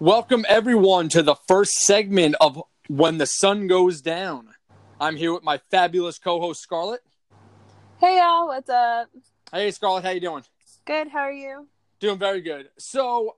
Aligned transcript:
Welcome 0.00 0.46
everyone 0.48 1.10
to 1.10 1.22
the 1.22 1.34
first 1.46 1.72
segment 1.72 2.34
of 2.40 2.62
When 2.88 3.18
the 3.18 3.26
Sun 3.26 3.66
Goes 3.66 4.00
Down. 4.00 4.48
I'm 4.98 5.14
here 5.14 5.30
with 5.30 5.42
my 5.42 5.60
fabulous 5.70 6.18
co-host 6.18 6.62
Scarlett. 6.62 7.02
Hey 7.98 8.16
y'all, 8.16 8.46
what's 8.46 8.70
up? 8.70 9.10
Hey 9.52 9.70
Scarlett, 9.70 10.04
how 10.04 10.08
you 10.08 10.20
doing? 10.20 10.42
Good, 10.86 11.08
how 11.08 11.18
are 11.18 11.30
you? 11.30 11.68
Doing 11.98 12.18
very 12.18 12.40
good. 12.40 12.70
So, 12.78 13.36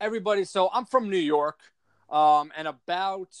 everybody, 0.00 0.44
so 0.44 0.70
I'm 0.72 0.86
from 0.86 1.10
New 1.10 1.18
York, 1.18 1.60
um, 2.08 2.52
and 2.56 2.66
about 2.66 3.36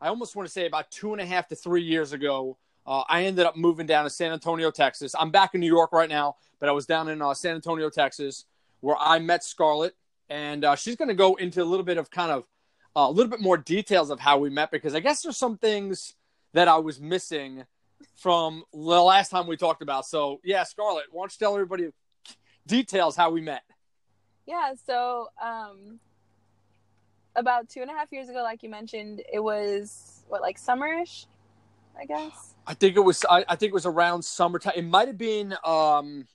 I 0.00 0.06
almost 0.06 0.36
want 0.36 0.46
to 0.46 0.52
say 0.52 0.66
about 0.66 0.92
two 0.92 1.12
and 1.12 1.20
a 1.20 1.26
half 1.26 1.48
to 1.48 1.56
three 1.56 1.82
years 1.82 2.12
ago, 2.12 2.56
uh, 2.86 3.02
I 3.08 3.24
ended 3.24 3.46
up 3.46 3.56
moving 3.56 3.86
down 3.86 4.04
to 4.04 4.10
San 4.10 4.30
Antonio, 4.30 4.70
Texas. 4.70 5.12
I'm 5.18 5.32
back 5.32 5.56
in 5.56 5.60
New 5.60 5.66
York 5.66 5.90
right 5.90 6.08
now, 6.08 6.36
but 6.60 6.68
I 6.68 6.72
was 6.72 6.86
down 6.86 7.08
in 7.08 7.20
uh, 7.20 7.34
San 7.34 7.56
Antonio, 7.56 7.90
Texas, 7.90 8.44
where 8.78 8.96
I 8.96 9.18
met 9.18 9.42
Scarlett, 9.42 9.96
and 10.28 10.64
uh, 10.64 10.76
she's 10.76 10.96
going 10.96 11.08
to 11.08 11.14
go 11.14 11.34
into 11.34 11.62
a 11.62 11.64
little 11.64 11.84
bit 11.84 11.98
of 11.98 12.10
kind 12.10 12.32
of 12.32 12.44
uh, 12.96 13.08
a 13.08 13.10
little 13.10 13.30
bit 13.30 13.40
more 13.40 13.56
details 13.56 14.10
of 14.10 14.20
how 14.20 14.38
we 14.38 14.50
met 14.50 14.70
because 14.70 14.94
I 14.94 15.00
guess 15.00 15.22
there's 15.22 15.36
some 15.36 15.58
things 15.58 16.14
that 16.52 16.68
I 16.68 16.78
was 16.78 17.00
missing 17.00 17.64
from 18.14 18.64
the 18.72 18.78
last 18.78 19.30
time 19.30 19.46
we 19.46 19.56
talked 19.56 19.82
about. 19.82 20.06
So, 20.06 20.40
yeah, 20.42 20.64
Scarlett, 20.64 21.06
why 21.10 21.22
don't 21.22 21.32
you 21.32 21.38
tell 21.38 21.54
everybody 21.54 21.88
details 22.66 23.16
how 23.16 23.30
we 23.30 23.40
met? 23.40 23.62
Yeah, 24.46 24.72
so 24.86 25.28
um, 25.42 26.00
about 27.34 27.68
two 27.68 27.82
and 27.82 27.90
a 27.90 27.94
half 27.94 28.12
years 28.12 28.28
ago, 28.28 28.42
like 28.42 28.62
you 28.62 28.70
mentioned, 28.70 29.22
it 29.32 29.40
was 29.40 30.24
what 30.28 30.40
like 30.40 30.58
summerish, 30.58 31.26
I 31.98 32.06
guess. 32.06 32.54
I 32.66 32.74
think 32.74 32.96
it 32.96 33.00
was. 33.00 33.24
I, 33.28 33.44
I 33.48 33.56
think 33.56 33.70
it 33.70 33.74
was 33.74 33.86
around 33.86 34.24
summertime. 34.24 34.74
It 34.76 34.84
might 34.84 35.08
have 35.08 35.18
been. 35.18 35.54
Um, 35.64 36.26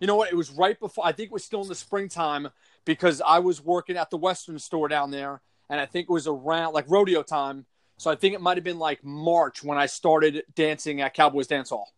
you 0.00 0.06
know 0.06 0.16
what? 0.16 0.30
It 0.30 0.36
was 0.36 0.50
right 0.50 0.78
before. 0.78 1.06
I 1.06 1.12
think 1.12 1.28
it 1.28 1.32
was 1.32 1.44
still 1.44 1.62
in 1.62 1.68
the 1.68 1.74
springtime 1.74 2.48
because 2.84 3.20
I 3.20 3.38
was 3.38 3.62
working 3.62 3.96
at 3.96 4.10
the 4.10 4.16
Western 4.16 4.58
store 4.58 4.88
down 4.88 5.10
there, 5.10 5.40
and 5.70 5.80
I 5.80 5.86
think 5.86 6.08
it 6.08 6.12
was 6.12 6.26
around 6.26 6.72
like 6.72 6.84
rodeo 6.88 7.22
time. 7.22 7.66
So 7.96 8.10
I 8.10 8.16
think 8.16 8.34
it 8.34 8.40
might 8.40 8.56
have 8.56 8.64
been 8.64 8.78
like 8.78 9.04
March 9.04 9.62
when 9.62 9.78
I 9.78 9.86
started 9.86 10.42
dancing 10.54 11.00
at 11.00 11.14
Cowboys 11.14 11.46
Dance 11.46 11.70
Hall. 11.70 11.92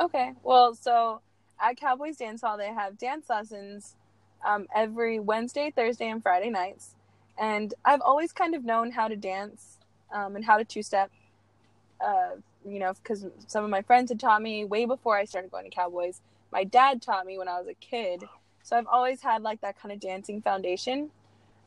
Okay, 0.00 0.32
well, 0.42 0.74
so 0.74 1.20
at 1.60 1.76
Cowboys 1.76 2.16
Dance 2.16 2.40
Hall, 2.40 2.58
they 2.58 2.72
have 2.72 2.98
dance 2.98 3.28
lessons 3.28 3.94
um, 4.44 4.66
every 4.74 5.20
Wednesday, 5.20 5.72
Thursday, 5.74 6.08
and 6.08 6.22
Friday 6.22 6.50
nights. 6.50 6.96
And 7.38 7.72
I've 7.84 8.00
always 8.00 8.32
kind 8.32 8.54
of 8.54 8.64
known 8.64 8.90
how 8.90 9.08
to 9.08 9.16
dance 9.16 9.78
um, 10.12 10.36
and 10.36 10.44
how 10.44 10.58
to 10.58 10.64
two 10.64 10.82
step. 10.82 11.10
Uh, 12.04 12.36
you 12.66 12.78
know, 12.78 12.92
because 12.94 13.26
some 13.46 13.64
of 13.64 13.70
my 13.70 13.82
friends 13.82 14.10
had 14.10 14.20
taught 14.20 14.42
me 14.42 14.64
way 14.64 14.84
before 14.84 15.16
I 15.16 15.24
started 15.24 15.50
going 15.50 15.64
to 15.64 15.70
Cowboys. 15.70 16.20
My 16.50 16.64
dad 16.64 17.00
taught 17.00 17.26
me 17.26 17.38
when 17.38 17.48
I 17.48 17.58
was 17.58 17.68
a 17.68 17.74
kid. 17.74 18.24
So 18.62 18.76
I've 18.76 18.86
always 18.86 19.22
had 19.22 19.42
like 19.42 19.60
that 19.60 19.80
kind 19.80 19.92
of 19.92 20.00
dancing 20.00 20.40
foundation. 20.40 21.10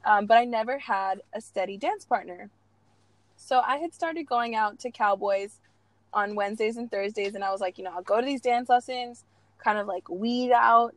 Um, 0.06 0.28
but 0.28 0.38
I 0.38 0.46
never 0.46 0.78
had 0.78 1.22
a 1.34 1.42
steady 1.42 1.78
dance 1.78 2.06
partner. 2.06 2.50
So 3.38 3.60
I 3.60 3.78
had 3.78 3.94
started 3.94 4.28
going 4.28 4.56
out 4.56 4.80
to 4.80 4.92
Cowboys 4.92 5.60
on 6.14 6.36
Wednesdays 6.36 6.78
and 6.78 6.90
Thursdays, 6.90 7.36
and 7.36 7.44
I 7.44 7.52
was 7.52 7.60
like, 7.60 7.78
you 7.78 7.84
know, 7.84 7.92
I'll 7.92 8.04
go 8.04 8.20
to 8.20 8.26
these 8.26 8.42
dance 8.42 8.70
lessons, 8.70 9.26
kind 9.58 9.78
of 9.78 9.88
like 9.88 10.08
weed 10.10 10.52
out, 10.52 10.96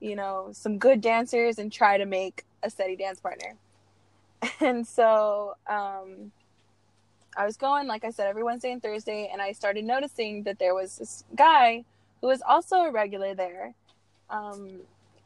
you 0.00 0.16
know, 0.16 0.50
some 0.52 0.78
good 0.78 1.00
dancers 1.00 1.58
and 1.58 1.72
try 1.72 1.96
to 1.96 2.04
make 2.04 2.44
a 2.62 2.70
steady 2.70 2.96
dance 2.96 3.20
partner. 3.20 3.54
And 4.60 4.86
so 4.86 5.54
um, 5.68 6.30
I 7.36 7.44
was 7.44 7.56
going, 7.56 7.88
like 7.88 8.04
I 8.04 8.10
said, 8.10 8.28
every 8.28 8.44
Wednesday 8.44 8.70
and 8.70 8.80
Thursday, 8.80 9.28
and 9.32 9.42
I 9.42 9.52
started 9.52 9.84
noticing 9.84 10.44
that 10.44 10.60
there 10.60 10.74
was 10.74 10.98
this 10.98 11.24
guy 11.34 11.84
who 12.20 12.28
was 12.28 12.40
also 12.46 12.76
a 12.76 12.92
regular 12.92 13.34
there 13.34 13.74
um, 14.30 14.80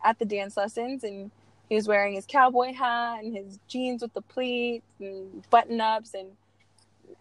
at 0.04 0.18
the 0.18 0.24
dance 0.24 0.56
lessons, 0.56 1.04
and 1.04 1.30
he 1.68 1.74
was 1.74 1.88
wearing 1.88 2.14
his 2.14 2.26
cowboy 2.26 2.72
hat 2.72 3.22
and 3.22 3.36
his 3.36 3.58
jeans 3.68 4.02
with 4.02 4.12
the 4.14 4.22
pleats 4.22 4.84
and 5.00 5.48
button 5.50 5.80
ups 5.80 6.14
and 6.14 6.28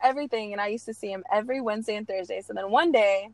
everything. 0.03 0.51
And 0.51 0.61
I 0.61 0.67
used 0.67 0.85
to 0.85 0.93
see 0.93 1.11
him 1.11 1.23
every 1.31 1.61
Wednesday 1.61 1.95
and 1.95 2.07
Thursday. 2.07 2.41
So 2.41 2.53
then 2.53 2.69
one 2.71 2.91
day, 2.91 3.29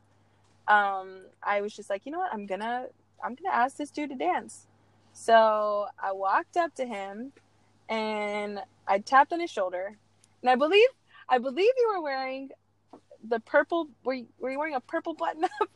um, 0.67 1.21
I 1.41 1.61
was 1.61 1.75
just 1.75 1.89
like, 1.89 2.05
you 2.05 2.11
know 2.11 2.19
what, 2.19 2.33
I'm 2.33 2.45
gonna 2.45 2.87
I'm 3.23 3.35
gonna 3.35 3.55
ask 3.55 3.77
this 3.77 3.89
dude 3.89 4.09
to 4.09 4.15
dance. 4.15 4.67
So 5.13 5.87
I 6.01 6.11
walked 6.11 6.57
up 6.57 6.75
to 6.75 6.85
him 6.85 7.31
and 7.89 8.59
I 8.87 8.99
tapped 8.99 9.33
on 9.33 9.39
his 9.39 9.49
shoulder, 9.49 9.97
and 10.41 10.49
I 10.49 10.55
believe 10.55 10.89
I 11.29 11.37
believe 11.39 11.71
you 11.77 11.93
were 11.95 12.01
wearing 12.01 12.49
the 13.27 13.39
purple. 13.39 13.87
Were 14.03 14.13
you, 14.13 14.27
were 14.39 14.51
you 14.51 14.59
wearing 14.59 14.75
a 14.75 14.81
purple 14.81 15.13
button 15.13 15.45
up? 15.45 15.69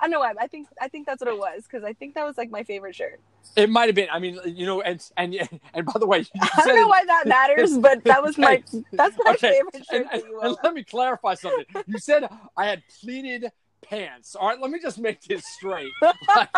I 0.00 0.04
don't 0.04 0.10
know 0.12 0.20
why. 0.20 0.32
I 0.38 0.46
think 0.46 0.68
I 0.80 0.88
think 0.88 1.06
that's 1.06 1.20
what 1.20 1.28
it 1.28 1.38
was 1.38 1.64
because 1.64 1.84
I 1.84 1.92
think 1.92 2.14
that 2.14 2.24
was 2.24 2.38
like 2.38 2.50
my 2.50 2.62
favorite 2.62 2.94
shirt. 2.94 3.20
It 3.56 3.70
might 3.70 3.86
have 3.86 3.94
been. 3.94 4.08
I 4.10 4.18
mean, 4.18 4.38
you 4.44 4.66
know, 4.66 4.80
and 4.80 5.02
and 5.16 5.34
and 5.74 5.86
by 5.86 5.98
the 5.98 6.06
way, 6.06 6.24
I 6.40 6.62
don't 6.64 6.76
know 6.76 6.88
why 6.88 7.04
that 7.04 7.26
matters, 7.26 7.76
but 7.78 8.04
that 8.04 8.22
was 8.22 8.38
my 8.38 8.62
that's 8.92 9.16
my 9.24 9.32
okay. 9.32 9.52
favorite 9.52 9.86
shirt. 9.90 10.06
And, 10.12 10.22
and, 10.22 10.32
and 10.42 10.56
let 10.62 10.74
me 10.74 10.84
clarify 10.84 11.34
something. 11.34 11.64
You 11.86 11.98
said 11.98 12.28
I 12.56 12.66
had 12.66 12.82
pleated 13.00 13.50
pants. 13.82 14.34
All 14.34 14.48
right, 14.48 14.60
let 14.60 14.70
me 14.70 14.78
just 14.80 14.98
make 14.98 15.22
this 15.22 15.46
straight. 15.46 15.90
like, 16.36 16.48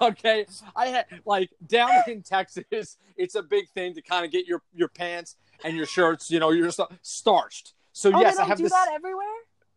okay, 0.00 0.46
I 0.74 0.86
had 0.86 1.06
like 1.24 1.50
down 1.66 1.90
in 2.06 2.22
Texas, 2.22 2.96
it's 3.16 3.34
a 3.34 3.42
big 3.42 3.68
thing 3.70 3.94
to 3.94 4.02
kind 4.02 4.24
of 4.24 4.32
get 4.32 4.46
your 4.46 4.62
your 4.74 4.88
pants 4.88 5.36
and 5.64 5.76
your 5.76 5.86
shirts, 5.86 6.30
you 6.30 6.38
know, 6.38 6.50
you're 6.50 6.66
just 6.66 6.80
starched. 7.02 7.74
So 7.92 8.12
oh, 8.14 8.20
yes, 8.20 8.38
I 8.38 8.44
have 8.44 8.58
do 8.58 8.64
this. 8.64 8.72
that 8.72 8.90
everywhere. 8.92 9.26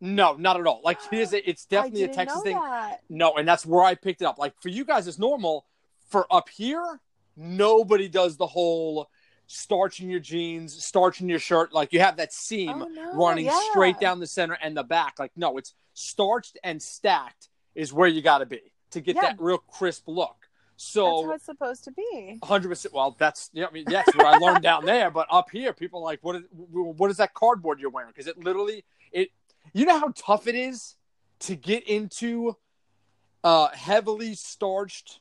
No, 0.04 0.34
not 0.34 0.58
at 0.58 0.66
all. 0.66 0.80
Like 0.82 0.98
it 1.12 1.16
is, 1.16 1.32
it's 1.32 1.64
definitely 1.64 2.02
a 2.02 2.08
Texas 2.08 2.42
thing. 2.42 2.56
That. 2.56 3.02
No, 3.08 3.34
and 3.36 3.46
that's 3.46 3.64
where 3.64 3.84
I 3.84 3.94
picked 3.94 4.20
it 4.20 4.24
up. 4.24 4.36
Like 4.36 4.52
for 4.60 4.68
you 4.68 4.84
guys, 4.84 5.06
it's 5.06 5.18
normal. 5.18 5.64
For 6.08 6.26
up 6.28 6.48
here, 6.48 7.00
nobody 7.36 8.08
does 8.08 8.36
the 8.36 8.46
whole 8.48 9.08
starching 9.46 10.10
your 10.10 10.18
jeans, 10.18 10.84
starching 10.84 11.28
your 11.28 11.38
shirt. 11.38 11.72
Like 11.72 11.92
you 11.92 12.00
have 12.00 12.16
that 12.16 12.32
seam 12.32 12.82
oh, 12.82 12.88
no. 12.88 13.14
running 13.14 13.44
yeah. 13.44 13.60
straight 13.70 14.00
down 14.00 14.18
the 14.18 14.26
center 14.26 14.58
and 14.60 14.76
the 14.76 14.82
back. 14.82 15.20
Like 15.20 15.30
no, 15.36 15.56
it's 15.56 15.72
starched 15.94 16.58
and 16.64 16.82
stacked 16.82 17.48
is 17.76 17.92
where 17.92 18.08
you 18.08 18.22
got 18.22 18.38
to 18.38 18.46
be 18.46 18.60
to 18.90 19.00
get 19.00 19.14
Yeah. 19.14 19.22
that 19.22 19.36
real 19.40 19.58
crisp 19.58 20.08
look. 20.08 20.48
So 20.74 21.04
that's 21.04 21.26
how 21.26 21.32
it's 21.34 21.44
supposed 21.44 21.84
to 21.84 21.92
be. 21.92 22.40
100%. 22.42 22.92
Well, 22.92 23.14
that's 23.20 23.50
yeah, 23.52 23.66
I 23.66 23.70
mean, 23.70 23.84
that's 23.86 24.16
what 24.16 24.26
I 24.26 24.38
learned 24.38 24.64
down 24.64 24.84
there. 24.84 25.12
But 25.12 25.28
up 25.30 25.48
here, 25.48 25.72
people 25.72 26.00
are 26.00 26.04
like, 26.04 26.18
what 26.22 26.34
is 26.34 26.42
what 26.50 27.08
is 27.08 27.18
that 27.18 27.34
cardboard 27.34 27.78
you're 27.78 27.90
wearing? 27.90 28.10
Because 28.10 28.26
it 28.26 28.36
literally 28.36 28.78
it. 28.78 28.84
You 29.72 29.86
know 29.86 29.98
how 29.98 30.12
tough 30.14 30.46
it 30.46 30.54
is 30.54 30.96
to 31.40 31.56
get 31.56 31.86
into 31.88 32.56
uh, 33.44 33.68
heavily 33.68 34.34
starched, 34.34 35.20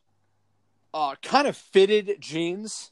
uh, 0.93 1.15
kind 1.21 1.47
of 1.47 1.55
fitted 1.57 2.17
jeans. 2.19 2.91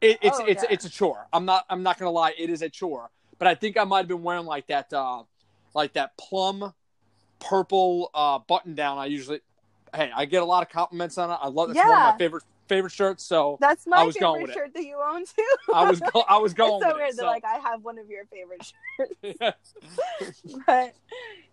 It, 0.00 0.18
it's 0.22 0.38
Oh, 0.40 0.44
it's 0.46 0.62
yeah. 0.62 0.68
it's 0.70 0.84
a 0.84 0.90
chore. 0.90 1.26
I'm 1.32 1.44
not 1.44 1.64
I'm 1.68 1.82
not 1.82 1.98
gonna 1.98 2.10
lie. 2.10 2.34
It 2.38 2.50
is 2.50 2.62
a 2.62 2.68
chore. 2.68 3.10
But 3.38 3.48
I 3.48 3.54
think 3.54 3.76
I 3.76 3.84
might 3.84 3.98
have 3.98 4.08
been 4.08 4.22
wearing 4.22 4.46
like 4.46 4.68
that 4.68 4.92
uh, 4.92 5.24
like 5.74 5.92
that 5.94 6.16
plum 6.16 6.72
purple 7.40 8.10
uh, 8.14 8.38
button 8.38 8.74
down. 8.74 8.98
I 8.98 9.06
usually 9.06 9.40
hey 9.94 10.10
I 10.14 10.24
get 10.24 10.42
a 10.42 10.46
lot 10.46 10.62
of 10.62 10.68
compliments 10.68 11.18
on 11.18 11.30
it. 11.30 11.38
I 11.40 11.48
love 11.48 11.70
it's 11.70 11.78
one 11.78 11.88
of 11.88 12.12
my 12.12 12.18
favorite 12.18 12.44
favorite 12.68 12.92
shirt, 12.92 13.20
So 13.20 13.56
That's 13.60 13.86
my 13.86 13.98
I 13.98 14.04
was 14.04 14.16
going 14.16 14.40
favorite 14.46 14.48
with 14.48 14.50
it. 14.50 14.54
shirt 14.58 14.74
that 14.74 14.84
you 14.84 14.96
own 15.04 15.24
too. 15.24 15.72
I 15.74 15.88
was 15.90 16.00
go- 16.00 16.24
I 16.28 16.36
was 16.38 16.54
going 16.62 16.74
it's 16.74 16.82
so 16.84 16.88
with 16.88 16.96
weird 16.96 17.10
it. 17.10 17.16
that 17.16 17.22
So. 17.22 17.26
like 17.26 17.44
I 17.44 17.58
have 17.58 17.82
one 17.82 17.98
of 17.98 18.08
your 18.10 18.24
favorite 18.26 18.62
shirts. 18.64 19.74
but 20.66 20.94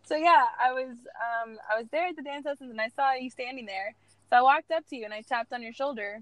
so 0.03 0.15
yeah, 0.15 0.43
I 0.63 0.71
was 0.73 0.89
um 0.97 1.57
I 1.73 1.77
was 1.79 1.87
there 1.91 2.07
at 2.07 2.15
the 2.15 2.21
dance 2.21 2.45
lessons 2.45 2.71
and 2.71 2.79
I 2.81 2.89
saw 2.89 3.13
you 3.13 3.29
standing 3.29 3.65
there. 3.65 3.95
So 4.29 4.37
I 4.37 4.41
walked 4.41 4.71
up 4.71 4.87
to 4.89 4.95
you 4.95 5.05
and 5.05 5.13
I 5.13 5.21
tapped 5.21 5.53
on 5.53 5.61
your 5.61 5.73
shoulder 5.73 6.21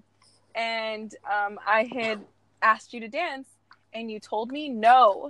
and 0.54 1.14
um 1.30 1.58
I 1.66 1.84
had 1.92 2.20
asked 2.62 2.92
you 2.94 3.00
to 3.00 3.08
dance 3.08 3.48
and 3.92 4.10
you 4.10 4.18
told 4.20 4.50
me 4.50 4.68
no. 4.68 5.28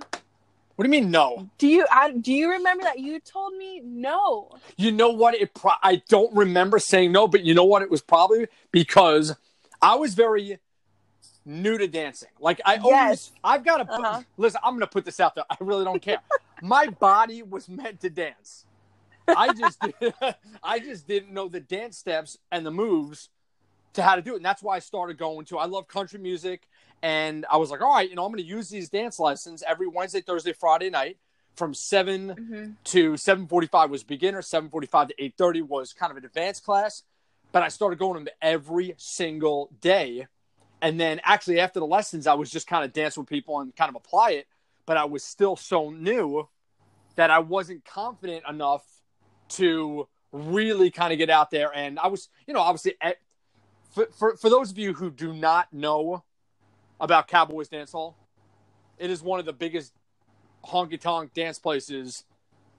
what 0.75 0.83
do 0.83 0.85
you 0.85 0.89
mean 1.01 1.11
no? 1.11 1.49
Do 1.57 1.67
you 1.67 1.85
I, 1.91 2.11
do 2.11 2.33
you 2.33 2.51
remember 2.51 2.83
that 2.83 2.99
you 2.99 3.19
told 3.19 3.55
me 3.55 3.81
no? 3.83 4.49
You 4.77 4.91
know 4.91 5.09
what? 5.09 5.35
It 5.35 5.53
pro- 5.53 5.71
I 5.83 6.01
don't 6.09 6.33
remember 6.35 6.79
saying 6.79 7.11
no, 7.11 7.27
but 7.27 7.43
you 7.43 7.53
know 7.53 7.63
what? 7.65 7.81
It 7.81 7.89
was 7.89 8.01
probably 8.01 8.47
because 8.71 9.35
I 9.81 9.95
was 9.95 10.13
very 10.15 10.59
new 11.45 11.77
to 11.77 11.87
dancing. 11.87 12.29
Like 12.39 12.61
I 12.65 12.77
always, 12.77 12.91
Yes. 12.91 13.31
I've 13.43 13.63
got 13.63 13.77
to 13.77 13.93
Uh-huh. 13.93 14.21
listen. 14.37 14.59
I'm 14.63 14.71
going 14.73 14.81
to 14.81 14.87
put 14.87 15.05
this 15.05 15.19
out 15.19 15.35
there. 15.35 15.45
I 15.49 15.57
really 15.59 15.83
don't 15.85 16.01
care. 16.01 16.19
My 16.61 16.87
body 16.87 17.43
was 17.43 17.67
meant 17.69 17.99
to 18.01 18.09
dance. 18.09 18.65
I 19.27 19.51
just, 19.53 19.79
I 20.63 20.79
just 20.79 21.07
didn't 21.07 21.33
know 21.33 21.47
the 21.47 21.59
dance 21.59 21.97
steps 21.97 22.37
and 22.51 22.65
the 22.65 22.71
moves 22.71 23.29
to 23.93 24.03
how 24.03 24.15
to 24.15 24.21
do 24.21 24.33
it, 24.33 24.37
and 24.37 24.45
that's 24.45 24.61
why 24.61 24.75
I 24.75 24.79
started 24.79 25.17
going 25.17 25.45
to. 25.45 25.57
I 25.57 25.65
love 25.65 25.87
country 25.87 26.19
music, 26.19 26.67
and 27.01 27.45
I 27.51 27.57
was 27.57 27.71
like, 27.71 27.81
all 27.81 27.93
right, 27.93 28.09
you 28.09 28.15
know, 28.15 28.25
I'm 28.25 28.31
going 28.31 28.43
to 28.43 28.47
use 28.47 28.69
these 28.69 28.89
dance 28.89 29.19
lessons 29.19 29.63
every 29.65 29.87
Wednesday, 29.87 30.21
Thursday, 30.21 30.53
Friday 30.53 30.89
night 30.89 31.17
from 31.55 31.73
7 31.73 32.35
Mm-hmm. 32.37 32.71
to 32.85 33.13
7:45 33.13 33.89
was 33.89 34.03
beginner, 34.03 34.41
7:45 34.41 35.07
to 35.09 35.15
8:30 35.43 35.61
was 35.63 35.93
kind 35.93 36.11
of 36.11 36.17
an 36.17 36.25
advanced 36.25 36.63
class, 36.65 37.03
but 37.55 37.63
I 37.63 37.69
started 37.69 37.97
going 37.99 38.19
to 38.19 38.25
them 38.25 38.33
every 38.41 38.95
single 38.97 39.69
day. 39.79 40.27
And 40.81 40.99
then 40.99 41.21
actually 41.23 41.61
after 41.61 41.79
the 41.79 41.85
lessons 41.85 42.27
I 42.27 42.33
was 42.33 42.51
just 42.51 42.67
kind 42.67 42.83
of 42.83 42.91
dance 42.91 43.17
with 43.17 43.27
people 43.27 43.61
and 43.61 43.73
kind 43.73 43.87
of 43.87 43.95
apply 43.95 44.31
it, 44.31 44.47
but 44.85 44.97
I 44.97 45.05
was 45.05 45.23
still 45.23 45.55
so 45.55 45.89
new 45.89 46.49
that 47.15 47.31
I 47.31 47.39
wasn't 47.39 47.85
confident 47.85 48.43
enough 48.45 48.83
to 49.51 50.05
really 50.33 50.91
kind 50.91 51.13
of 51.13 51.17
get 51.17 51.29
out 51.29 51.49
there 51.49 51.71
and 51.73 51.97
I 51.97 52.07
was, 52.07 52.27
you 52.45 52.53
know, 52.53 52.59
obviously 52.59 52.95
at, 52.99 53.19
for, 53.89 54.07
for 54.07 54.35
for 54.35 54.49
those 54.49 54.69
of 54.69 54.77
you 54.77 54.93
who 54.93 55.09
do 55.09 55.31
not 55.31 55.71
know 55.71 56.25
about 56.99 57.29
Cowboys 57.29 57.69
Dance 57.69 57.93
Hall. 57.93 58.17
It 58.97 59.09
is 59.09 59.21
one 59.21 59.39
of 59.39 59.45
the 59.45 59.53
biggest 59.53 59.93
honky 60.65 60.99
tonk 60.99 61.33
dance 61.33 61.57
places 61.57 62.25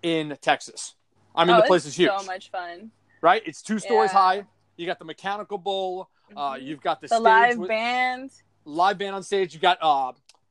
in 0.03 0.37
Texas. 0.43 0.97
I 1.35 1.47
mean, 1.47 1.57
oh, 1.57 1.63
the 1.63 1.67
place 1.67 1.87
is 1.87 1.97
huge, 1.97 2.11
So 2.11 2.27
much 2.27 2.51
fun. 2.51 2.91
right? 3.23 3.41
It's 3.47 3.63
two 3.63 3.79
stories 3.79 4.11
Yeah. 4.13 4.19
high. 4.19 4.45
You 4.77 4.87
got 4.87 4.99
the 4.99 5.05
mechanical 5.05 5.59
bull. 5.59 6.11
Uh, 6.37 6.53
Mhm. 6.55 6.63
you've 6.65 6.81
got 6.81 7.01
the, 7.01 7.07
The 7.09 7.21
live 7.21 7.59
with- 7.59 7.69
band. 7.69 8.31
live 8.65 8.99
band 8.99 9.15
on 9.15 9.23
stage. 9.23 9.55
You 9.55 9.61
got 9.61 9.79
uh, 9.81 10.09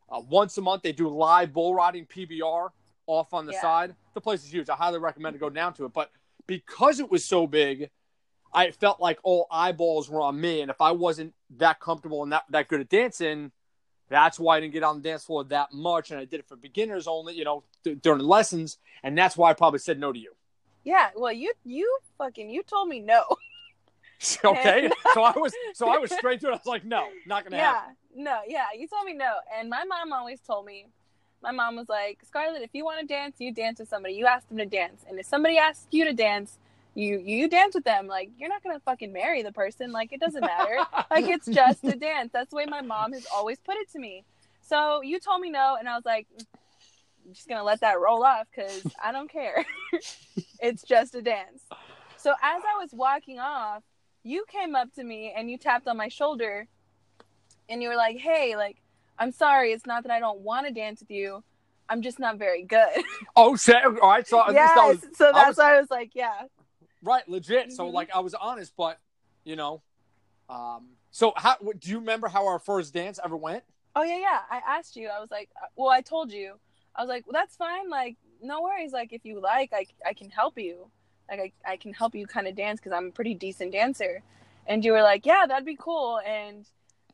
uh, 0.09 0.21
once 0.29 0.57
a 0.57 0.61
month 0.61 0.83
they 0.83 0.91
do 0.93 1.07
live 1.09 1.51
bull 1.53 1.73
riding 1.75 2.05
PBR 2.05 2.71
off 3.07 3.33
on 3.33 3.45
the 3.45 3.53
Yeah. 3.53 3.61
side. 3.61 3.95
The 4.13 4.21
place 4.21 4.43
is 4.43 4.53
huge. 4.53 4.69
I 4.69 4.75
highly 4.75 4.99
recommend 4.99 5.33
to 5.33 5.39
go 5.39 5.49
down 5.49 5.73
to 5.75 5.85
it. 5.85 5.93
But 5.93 6.11
because 6.47 6.99
it 6.99 7.09
was 7.11 7.25
so 7.25 7.45
big, 7.45 7.89
I 8.53 8.71
felt 8.71 9.01
like 9.01 9.19
all 9.23 9.47
eyeballs 9.51 10.09
were 10.09 10.21
on 10.21 10.39
me, 10.39 10.61
and 10.61 10.71
if 10.71 10.79
I 10.79 10.91
wasn't 10.91 11.33
that 11.57 11.79
comfortable 11.81 12.23
and 12.23 12.31
that 12.31 12.45
that 12.49 12.69
good 12.69 12.79
at 12.79 12.87
dancing, 12.89 13.51
that's 14.07 14.39
why 14.39 14.55
I 14.57 14.59
didn't 14.61 14.73
get 14.73 14.83
on 14.83 15.01
the 15.01 15.09
dance 15.09 15.25
floor 15.25 15.43
that 15.45 15.73
much, 15.73 16.11
and 16.11 16.19
I 16.19 16.25
did 16.25 16.39
it 16.39 16.47
for 16.47 16.55
beginners 16.55 17.05
only, 17.07 17.33
you 17.33 17.43
know, 17.43 17.63
th- 17.83 17.99
during 18.01 18.19
the 18.19 18.25
lessons, 18.25 18.77
and 19.03 19.17
that's 19.17 19.35
why 19.35 19.49
I 19.49 19.53
probably 19.53 19.79
said 19.79 19.99
no 19.99 20.13
to 20.13 20.19
you. 20.19 20.33
Yeah. 20.85 21.09
Well, 21.17 21.33
you 21.33 21.51
you 21.65 21.97
fucking 22.17 22.49
you 22.49 22.63
told 22.63 22.87
me 22.87 23.01
no. 23.01 23.25
okay, 24.45 24.89
so 25.13 25.23
I 25.23 25.37
was 25.37 25.53
so 25.73 25.89
I 25.89 25.97
was 25.97 26.11
straight 26.17 26.41
to 26.41 26.47
it. 26.47 26.51
I 26.51 26.53
was 26.53 26.65
like, 26.65 26.85
no, 26.85 27.07
not 27.25 27.43
gonna 27.43 27.57
happen. 27.57 27.73
yeah. 27.73 27.73
happen. 27.73 27.95
No. 28.15 28.39
Yeah. 28.47 28.65
You 28.77 28.87
told 28.87 29.05
me 29.05 29.13
no, 29.13 29.33
and 29.57 29.69
my 29.69 29.83
mom 29.85 30.13
always 30.13 30.39
told 30.41 30.65
me. 30.65 30.87
My 31.43 31.51
mom 31.51 31.75
was 31.75 31.87
like, 31.87 32.19
Scarlett, 32.25 32.63
if 32.63 32.71
you 32.73 32.83
want 32.83 33.01
to 33.01 33.05
dance, 33.05 33.35
you 33.37 33.53
dance 33.53 33.79
with 33.79 33.87
somebody. 33.87 34.15
You 34.15 34.25
ask 34.25 34.47
them 34.47 34.57
to 34.57 34.65
dance, 34.65 35.05
and 35.07 35.19
if 35.19 35.27
somebody 35.27 35.59
asks 35.59 35.85
you 35.91 36.05
to 36.05 36.13
dance, 36.13 36.57
you 36.95 37.19
you 37.19 37.47
dance 37.47 37.75
with 37.75 37.83
them. 37.83 38.07
Like 38.07 38.31
you're 38.37 38.49
not 38.49 38.63
gonna 38.63 38.79
fucking 38.79 39.13
marry 39.13 39.43
the 39.43 39.51
person. 39.51 39.91
Like 39.91 40.11
it 40.11 40.19
doesn't 40.19 40.41
matter. 40.41 40.77
like 41.11 41.27
it's 41.27 41.45
just 41.45 41.83
a 41.83 41.95
dance. 41.95 42.31
That's 42.33 42.49
the 42.49 42.55
way 42.55 42.65
my 42.65 42.81
mom 42.81 43.13
has 43.13 43.27
always 43.33 43.59
put 43.59 43.75
it 43.75 43.91
to 43.91 43.99
me. 43.99 44.23
So 44.61 45.01
you 45.01 45.19
told 45.19 45.41
me 45.41 45.51
no, 45.51 45.75
and 45.77 45.87
I 45.87 45.95
was 45.95 46.05
like, 46.05 46.27
I'm 47.25 47.33
just 47.33 47.47
gonna 47.47 47.63
let 47.63 47.81
that 47.81 47.99
roll 47.99 48.23
off 48.23 48.47
because 48.55 48.83
I 49.03 49.11
don't 49.11 49.29
care. 49.29 49.65
it's 50.59 50.83
just 50.83 51.13
a 51.15 51.21
dance. 51.21 51.61
So 52.17 52.31
as 52.31 52.61
I 52.63 52.79
was 52.79 52.89
walking 52.91 53.39
off, 53.39 53.83
you 54.25 54.43
came 54.51 54.75
up 54.75 54.91
to 54.95 55.03
me 55.03 55.31
and 55.37 55.49
you 55.49 55.57
tapped 55.57 55.87
on 55.87 55.95
my 55.97 56.07
shoulder, 56.09 56.67
and 57.69 57.81
you 57.81 57.87
were 57.89 57.95
like, 57.95 58.17
"Hey, 58.17 58.55
like 58.57 58.77
I'm 59.17 59.31
sorry. 59.31 59.71
It's 59.71 59.85
not 59.85 60.03
that 60.03 60.11
I 60.11 60.19
don't 60.19 60.39
want 60.41 60.67
to 60.67 60.73
dance 60.73 60.99
with 60.99 61.11
you. 61.11 61.43
I'm 61.87 62.01
just 62.01 62.19
not 62.19 62.37
very 62.37 62.63
good." 62.63 63.03
oh, 63.35 63.55
shit. 63.55 63.85
All 63.85 64.09
right, 64.09 64.27
so 64.27 64.43
yes. 64.51 64.77
I 64.77 64.87
was 64.87 65.05
so 65.13 65.29
I 65.29 65.31
that's 65.31 65.47
was- 65.49 65.57
why 65.57 65.75
I 65.77 65.79
was 65.79 65.89
like, 65.91 66.11
"Yeah." 66.15 66.41
Right, 67.03 67.27
legit. 67.29 67.71
So 67.71 67.85
Mhm. 67.87 67.93
like 67.93 68.09
I 68.13 68.19
was 68.19 68.33
honest, 68.33 68.73
but 68.75 68.99
you 69.45 69.55
know, 69.55 69.81
um. 70.49 70.89
So 71.11 71.31
how 71.37 71.55
do 71.55 71.89
you 71.89 71.99
remember 71.99 72.27
how 72.27 72.47
our 72.47 72.59
first 72.59 72.93
dance 72.93 73.19
ever 73.23 73.37
went? 73.37 73.63
Oh 73.95 74.03
yeah, 74.03 74.17
yeah. 74.17 74.39
I 74.51 74.59
asked 74.67 74.97
you. 74.97 75.07
I 75.07 75.19
was 75.21 75.31
like, 75.31 75.49
uh, 75.61 75.67
well, 75.77 75.89
I 75.89 76.01
told 76.01 76.31
you. 76.33 76.59
I 76.95 77.01
was 77.01 77.07
like, 77.09 77.25
well, 77.25 77.33
that's 77.33 77.55
fine. 77.55 77.89
Like, 77.89 78.17
no 78.41 78.61
worries. 78.61 78.91
Like, 78.91 79.13
if 79.13 79.23
you 79.23 79.39
like, 79.39 79.71
I 79.71 79.85
I 80.05 80.13
can 80.13 80.29
help 80.29 80.57
you. 80.57 80.89
Like, 81.29 81.53
I 81.65 81.73
I 81.73 81.77
can 81.77 81.93
help 81.93 82.15
you 82.15 82.27
kind 82.27 82.47
of 82.47 82.55
dance 82.55 82.79
because 82.79 82.95
I'm 82.95 83.07
a 83.07 83.11
pretty 83.11 83.33
decent 83.33 83.71
dancer. 83.71 84.21
And 84.67 84.83
you 84.83 84.91
were 84.91 85.03
like, 85.03 85.25
yeah, 85.25 85.45
that'd 85.47 85.65
be 85.65 85.77
cool. 85.79 86.19
And 86.25 86.65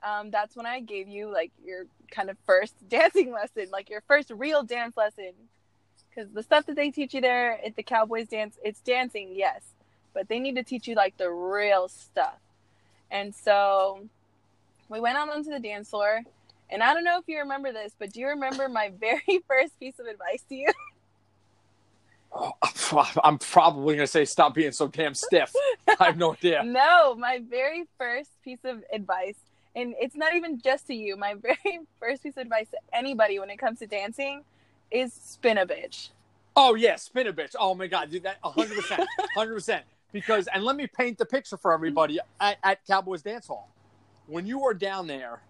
um, 0.04 0.32
that's 0.32 0.56
when 0.56 0.66
I 0.66 0.80
gave 0.80 1.08
you 1.08 1.32
like 1.32 1.52
your 1.64 1.86
kind 2.10 2.30
of 2.30 2.38
first 2.46 2.74
dancing 2.90 3.32
lesson, 3.32 3.68
like 3.72 3.90
your 3.90 4.02
first 4.02 4.32
real 4.32 4.64
dance 4.64 4.98
lesson. 4.98 5.34
Because 6.10 6.32
the 6.32 6.44
stuff 6.44 6.66
that 6.66 6.76
they 6.76 6.92
teach 6.92 7.14
you 7.14 7.22
there 7.22 7.60
at 7.66 7.76
the 7.76 7.84
Cowboys 7.84 8.28
dance, 8.28 8.58
it's 8.64 8.82
dancing, 8.82 9.32
yes, 9.34 9.62
but 10.14 10.28
they 10.28 10.40
need 10.40 10.56
to 10.58 10.64
teach 10.64 10.88
you 10.88 10.96
like 10.96 11.16
the 11.18 11.30
real 11.30 11.88
stuff. 11.88 12.40
And 13.10 13.34
so 13.34 14.08
we 14.90 15.00
went 15.00 15.18
out 15.18 15.30
onto 15.30 15.50
the 15.50 15.60
dance 15.60 15.90
floor. 15.90 16.22
And 16.70 16.82
I 16.82 16.94
don't 16.94 17.04
know 17.04 17.18
if 17.18 17.28
you 17.28 17.40
remember 17.40 17.72
this, 17.74 17.94
but 17.98 18.12
do 18.12 18.20
you 18.20 18.28
remember 18.28 18.70
my 18.70 18.92
very 19.00 19.42
first 19.48 19.80
piece 19.80 20.00
of 20.00 20.06
advice 20.06 20.44
to 20.50 20.56
you? 20.56 20.72
Oh, 22.34 22.52
I'm 23.24 23.38
probably 23.38 23.96
gonna 23.96 24.08
say 24.08 24.26
stop 24.26 24.54
being 24.54 24.72
so 24.72 24.88
damn 24.88 25.14
stiff. 25.14 25.54
I 26.00 26.06
have 26.06 26.18
no 26.18 26.34
idea. 26.34 26.64
No, 26.66 27.16
my 27.16 27.42
very 27.50 27.86
first 27.98 28.30
piece 28.44 28.64
of 28.64 28.84
advice, 28.94 29.36
and 29.76 29.94
it's 30.00 30.16
not 30.16 30.34
even 30.34 30.60
just 30.60 30.88
to 30.88 30.94
you, 30.94 31.18
my 31.18 31.34
very 31.42 31.82
first 32.00 32.24
piece 32.24 32.38
of 32.38 32.44
advice 32.44 32.70
to 32.70 32.78
anybody 32.94 33.40
when 33.40 33.50
it 33.50 33.58
comes 33.58 33.80
to 33.80 33.88
dancing 33.88 34.44
is 34.92 35.14
spin 35.14 35.58
a 35.58 35.66
bitch. 35.66 36.10
Oh 36.56 36.76
yeah, 36.76 36.96
spin 36.96 37.28
a 37.28 37.34
bitch. 37.34 37.56
Oh 37.60 37.76
my 37.76 37.88
god, 37.88 38.10
dude, 38.10 38.24
that 38.24 38.38
100, 38.42 38.76
percent 38.76 39.00
100. 39.34 39.54
percent 39.54 39.86
Because 40.12 40.48
and 40.48 40.64
let 40.64 40.76
me 40.76 40.88
paint 40.88 41.18
the 41.18 41.26
picture 41.26 41.58
for 41.58 41.74
everybody 41.74 42.20
at, 42.40 42.58
at 42.64 42.86
Cowboys 42.86 43.22
Dance 43.22 43.48
Hall. 43.48 43.70
When 44.28 44.46
you 44.46 44.64
are 44.64 44.74
down 44.74 45.08
there, 45.08 45.42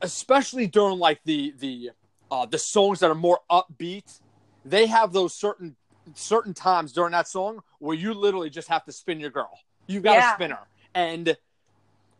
especially 0.00 0.66
during 0.66 0.98
like 0.98 1.20
the 1.24 1.54
the 1.58 1.90
uh, 2.30 2.46
the 2.46 2.58
songs 2.58 3.00
that 3.00 3.10
are 3.10 3.14
more 3.14 3.40
upbeat, 3.50 4.20
they 4.66 4.86
have 4.86 5.12
those 5.12 5.34
certain 5.34 5.76
certain 6.14 6.54
times 6.54 6.92
during 6.92 7.12
that 7.12 7.26
song 7.28 7.60
where 7.78 7.96
you 7.96 8.14
literally 8.14 8.50
just 8.50 8.68
have 8.68 8.84
to 8.84 8.92
spin 8.92 9.18
your 9.20 9.30
girl. 9.30 9.58
You've 9.86 10.02
got 10.02 10.14
to 10.14 10.20
Yeah. 10.20 10.34
spin 10.34 10.50
her, 10.50 10.66
and 10.94 11.36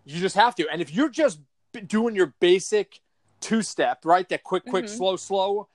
you 0.04 0.20
just 0.20 0.37
have 0.37 0.54
to. 0.56 0.69
And 0.69 0.81
if 0.81 0.93
you're 0.93 1.08
just 1.08 1.40
doing 1.87 2.14
your 2.14 2.34
basic 2.40 3.00
two 3.40 3.62
step, 3.62 4.04
right, 4.04 4.28
that 4.28 4.43
quick, 4.43 4.64
quick, 4.64 4.87
Mhm. 4.87 4.96
slow, 4.96 5.16
slow, 5.16 5.69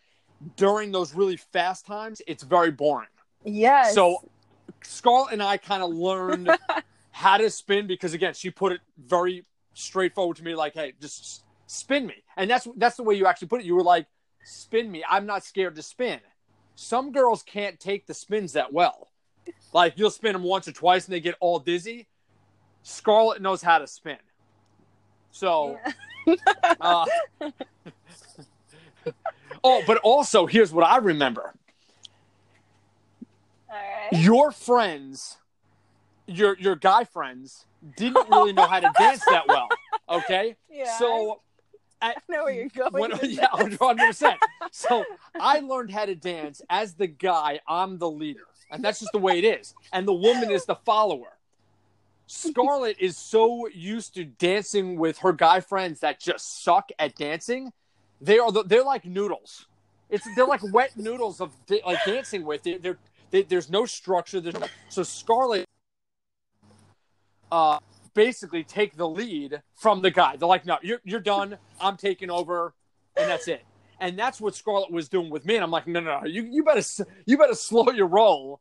during 0.56 0.92
those 0.92 1.14
really 1.14 1.38
fast 1.38 1.86
times, 1.86 2.22
it's 2.28 2.44
very 2.44 2.72
boring. 2.72 3.10
Yes. 3.44 3.94
So 3.94 4.18
Scarlett 4.84 5.34
and 5.34 5.44
I 5.44 5.58
kind 5.58 5.84
of 5.84 5.92
learned 5.92 6.58
how 7.12 7.38
to 7.38 7.50
spin 7.50 7.88
because 7.88 8.14
again, 8.14 8.34
she 8.34 8.50
put 8.50 8.72
it 8.72 8.82
very 8.98 9.46
straightforward 9.74 10.38
to 10.38 10.44
me, 10.44 10.56
like, 10.56 10.74
"Hey, 10.74 10.94
just 11.00 11.44
spin 11.68 12.06
me," 12.08 12.24
and 12.36 12.50
that's 12.50 12.68
that's 12.78 12.98
the 12.98 13.04
way 13.04 13.16
you 13.16 13.26
actually 13.26 13.50
put 13.50 13.62
it. 13.62 13.66
You 13.66 13.76
were 13.76 13.84
like, 13.84 14.08
"Spin 14.44 14.92
me." 14.92 15.04
I'm 15.08 15.26
not 15.26 15.44
scared 15.44 15.76
to 15.76 15.82
spin. 15.84 16.20
Some 16.82 17.12
girls 17.12 17.44
can't 17.44 17.80
take 17.80 18.08
the 18.08 18.14
spins 18.16 18.54
that 18.54 18.74
well. 18.74 19.12
Like 19.72 20.00
you'll 20.00 20.10
spin 20.10 20.34
them 20.34 20.42
once 20.42 20.68
or 20.68 20.72
twice 20.72 21.06
and 21.06 21.14
they 21.14 21.20
get 21.20 21.36
all 21.40 21.60
dizzy. 21.60 22.08
Scarlett 22.82 23.40
knows 23.40 23.62
how 23.62 23.78
to 23.78 23.86
spin. 23.86 24.18
So, 25.30 25.80
uh, 26.82 27.06
oh, 29.64 29.84
but 29.86 30.00
also 30.00 30.48
here's 30.48 30.74
what 30.74 30.84
I 30.84 30.98
remember 30.98 31.54
All 33.70 33.76
right. 33.78 34.20
your 34.20 34.52
friends, 34.52 35.38
your 36.26 36.58
your 36.58 36.76
guy 36.76 37.04
friends, 37.04 37.68
didn't 37.96 38.28
really 38.28 38.54
know 38.54 38.66
how 38.66 38.80
to 38.80 38.92
dance 38.98 39.24
that 39.30 39.48
well. 39.48 39.70
Okay, 40.10 40.56
Yeah. 40.72 40.98
so 40.98 41.42
I 42.02 42.16
know 42.30 42.46
where 42.46 42.54
you're 42.54 42.70
going. 42.70 42.94
when, 42.94 43.12
yeah, 43.24 43.48
this. 43.58 43.78
hundred 43.78 44.08
percent. 44.08 44.40
So 44.72 45.06
I 45.40 45.60
learned 45.60 45.92
how 45.92 46.06
to 46.06 46.16
dance 46.16 46.62
as 46.70 46.94
the 46.96 47.08
guy. 47.08 47.60
I'm 47.68 47.98
the 47.98 48.10
leader, 48.10 48.48
and 48.72 48.84
that's 48.84 49.00
just 49.00 49.12
the 49.12 49.20
way 49.20 49.38
it 49.38 49.46
is. 49.46 49.74
And 49.94 50.08
the 50.08 50.14
woman 50.14 50.52
is 50.52 50.66
the 50.66 50.76
follower. 50.76 51.38
Scarlett 52.28 52.98
is 53.00 53.18
so 53.18 53.68
used 53.68 54.16
to 54.16 54.24
dancing 54.24 54.98
with 54.98 55.18
her 55.20 55.34
guy 55.34 55.60
friends 55.60 56.00
that 56.00 56.20
just 56.20 56.64
suck 56.64 56.90
at 56.98 57.16
dancing. 57.16 57.74
They 58.22 58.40
are 58.40 58.52
the, 58.52 58.64
they're 58.64 58.86
like 58.86 59.04
noodles. 59.06 59.66
It's 60.10 60.26
they're 60.36 60.46
like 60.46 60.62
wet 60.74 60.96
noodles 60.96 61.42
of 61.42 61.52
like 61.86 62.06
dancing 62.06 62.46
with. 62.46 62.64
They're, 62.64 62.80
they're 62.80 62.98
they, 63.32 63.44
there's 63.44 63.70
no 63.70 63.86
structure. 63.86 64.40
There's 64.40 64.60
no, 64.60 64.68
so 64.90 65.04
Scarlett 65.04 65.66
uh, 67.52 67.80
basically 68.14 68.64
take 68.64 68.96
the 68.98 69.08
lead 69.08 69.62
from 69.76 70.02
the 70.02 70.12
guy. 70.12 70.36
They're 70.36 70.48
like, 70.48 70.66
no, 70.66 70.78
you're 70.82 71.02
you're 71.04 71.20
done. 71.20 71.58
I'm 71.80 71.98
taking 71.98 72.30
over, 72.30 72.74
and 73.18 73.30
that's 73.30 73.48
it. 73.48 73.64
And 74.00 74.18
that's 74.18 74.42
what 74.42 74.56
Scarlett 74.56 74.92
was 74.92 75.10
doing 75.10 75.30
with 75.30 75.46
me. 75.46 75.56
And 75.56 75.64
I'm 75.64 75.72
like, 75.72 75.88
no, 75.88 76.00
no, 76.00 76.22
no, 76.22 76.26
you 76.28 76.44
you 76.44 76.64
better 76.64 76.82
you 77.26 77.38
better 77.38 77.56
slow 77.56 77.92
your 77.92 78.08
roll 78.08 78.60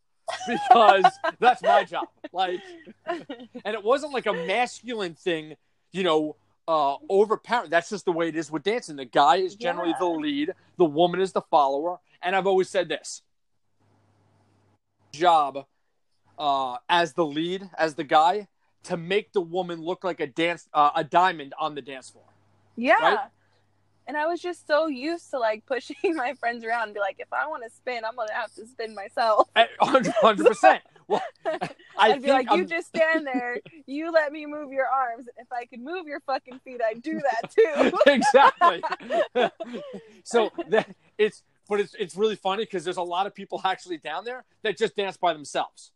because 0.48 1.04
that's 1.38 1.62
my 1.62 1.84
job. 1.84 2.06
Like, 2.32 2.60
and 3.06 3.74
it 3.74 3.82
wasn't 3.82 4.12
like 4.12 4.26
a 4.26 4.32
masculine 4.32 5.14
thing, 5.14 5.56
you 5.92 6.02
know, 6.04 6.36
uh, 6.68 6.96
overpowering. 7.08 7.70
That's 7.70 7.90
just 7.90 8.04
the 8.04 8.12
way 8.12 8.28
it 8.28 8.36
is 8.36 8.50
with 8.50 8.62
dancing. 8.62 8.96
The 8.96 9.04
guy 9.06 9.36
is 9.36 9.54
generally 9.56 9.90
Yeah. 9.90 9.96
the 10.00 10.06
lead, 10.06 10.50
the 10.76 10.84
woman 10.84 11.20
is 11.20 11.32
the 11.32 11.42
follower. 11.42 11.98
And 12.22 12.36
I've 12.36 12.46
always 12.46 12.68
said 12.68 12.88
this 12.88 13.22
job 15.12 15.66
uh, 16.38 16.76
as 16.88 17.14
the 17.14 17.24
lead, 17.24 17.68
as 17.76 17.94
the 17.94 18.04
guy, 18.04 18.48
to 18.84 18.96
make 18.96 19.32
the 19.32 19.40
woman 19.40 19.80
look 19.82 20.04
like 20.04 20.20
a 20.20 20.26
dance, 20.26 20.68
uh, 20.72 20.90
a 20.94 21.04
diamond 21.04 21.54
on 21.58 21.74
the 21.74 21.82
dance 21.82 22.10
floor. 22.10 22.24
Yeah. 22.76 22.94
Right? 23.00 23.18
And 24.06 24.16
I 24.16 24.26
was 24.26 24.40
just 24.40 24.66
so 24.66 24.88
used 24.88 25.30
to 25.30 25.38
like 25.38 25.64
pushing 25.66 25.96
my 26.16 26.34
friends 26.34 26.64
around 26.64 26.84
and 26.84 26.94
be 26.94 27.00
like, 27.00 27.16
if 27.18 27.32
I 27.32 27.46
want 27.46 27.62
to 27.62 27.70
spin, 27.70 28.04
I'm 28.04 28.16
gonna 28.16 28.32
have 28.32 28.52
to 28.54 28.66
spin 28.66 28.94
myself. 28.94 29.48
Hundred 29.80 30.46
percent. 30.46 30.82
Well, 31.10 31.20
I 31.44 31.58
I'd 31.98 32.22
be 32.22 32.28
like, 32.28 32.46
you 32.50 32.58
I'm- 32.58 32.68
just 32.68 32.86
stand 32.86 33.26
there, 33.26 33.58
you 33.86 34.12
let 34.12 34.30
me 34.30 34.46
move 34.46 34.70
your 34.70 34.86
arms. 34.86 35.26
If 35.38 35.48
I 35.52 35.64
could 35.64 35.80
move 35.80 36.06
your 36.06 36.20
fucking 36.20 36.60
feet, 36.60 36.80
I'd 36.88 37.02
do 37.02 37.20
that 37.20 37.50
too. 37.50 37.98
exactly. 38.06 38.80
so 40.22 40.52
that 40.68 40.94
it's, 41.18 41.42
but 41.68 41.80
it's 41.80 41.96
it's 41.98 42.14
really 42.14 42.36
funny 42.36 42.62
because 42.62 42.84
there's 42.84 42.96
a 42.96 43.02
lot 43.02 43.26
of 43.26 43.34
people 43.34 43.60
actually 43.64 43.98
down 43.98 44.24
there 44.24 44.44
that 44.62 44.78
just 44.78 44.94
dance 44.94 45.16
by 45.16 45.32
themselves. 45.32 45.90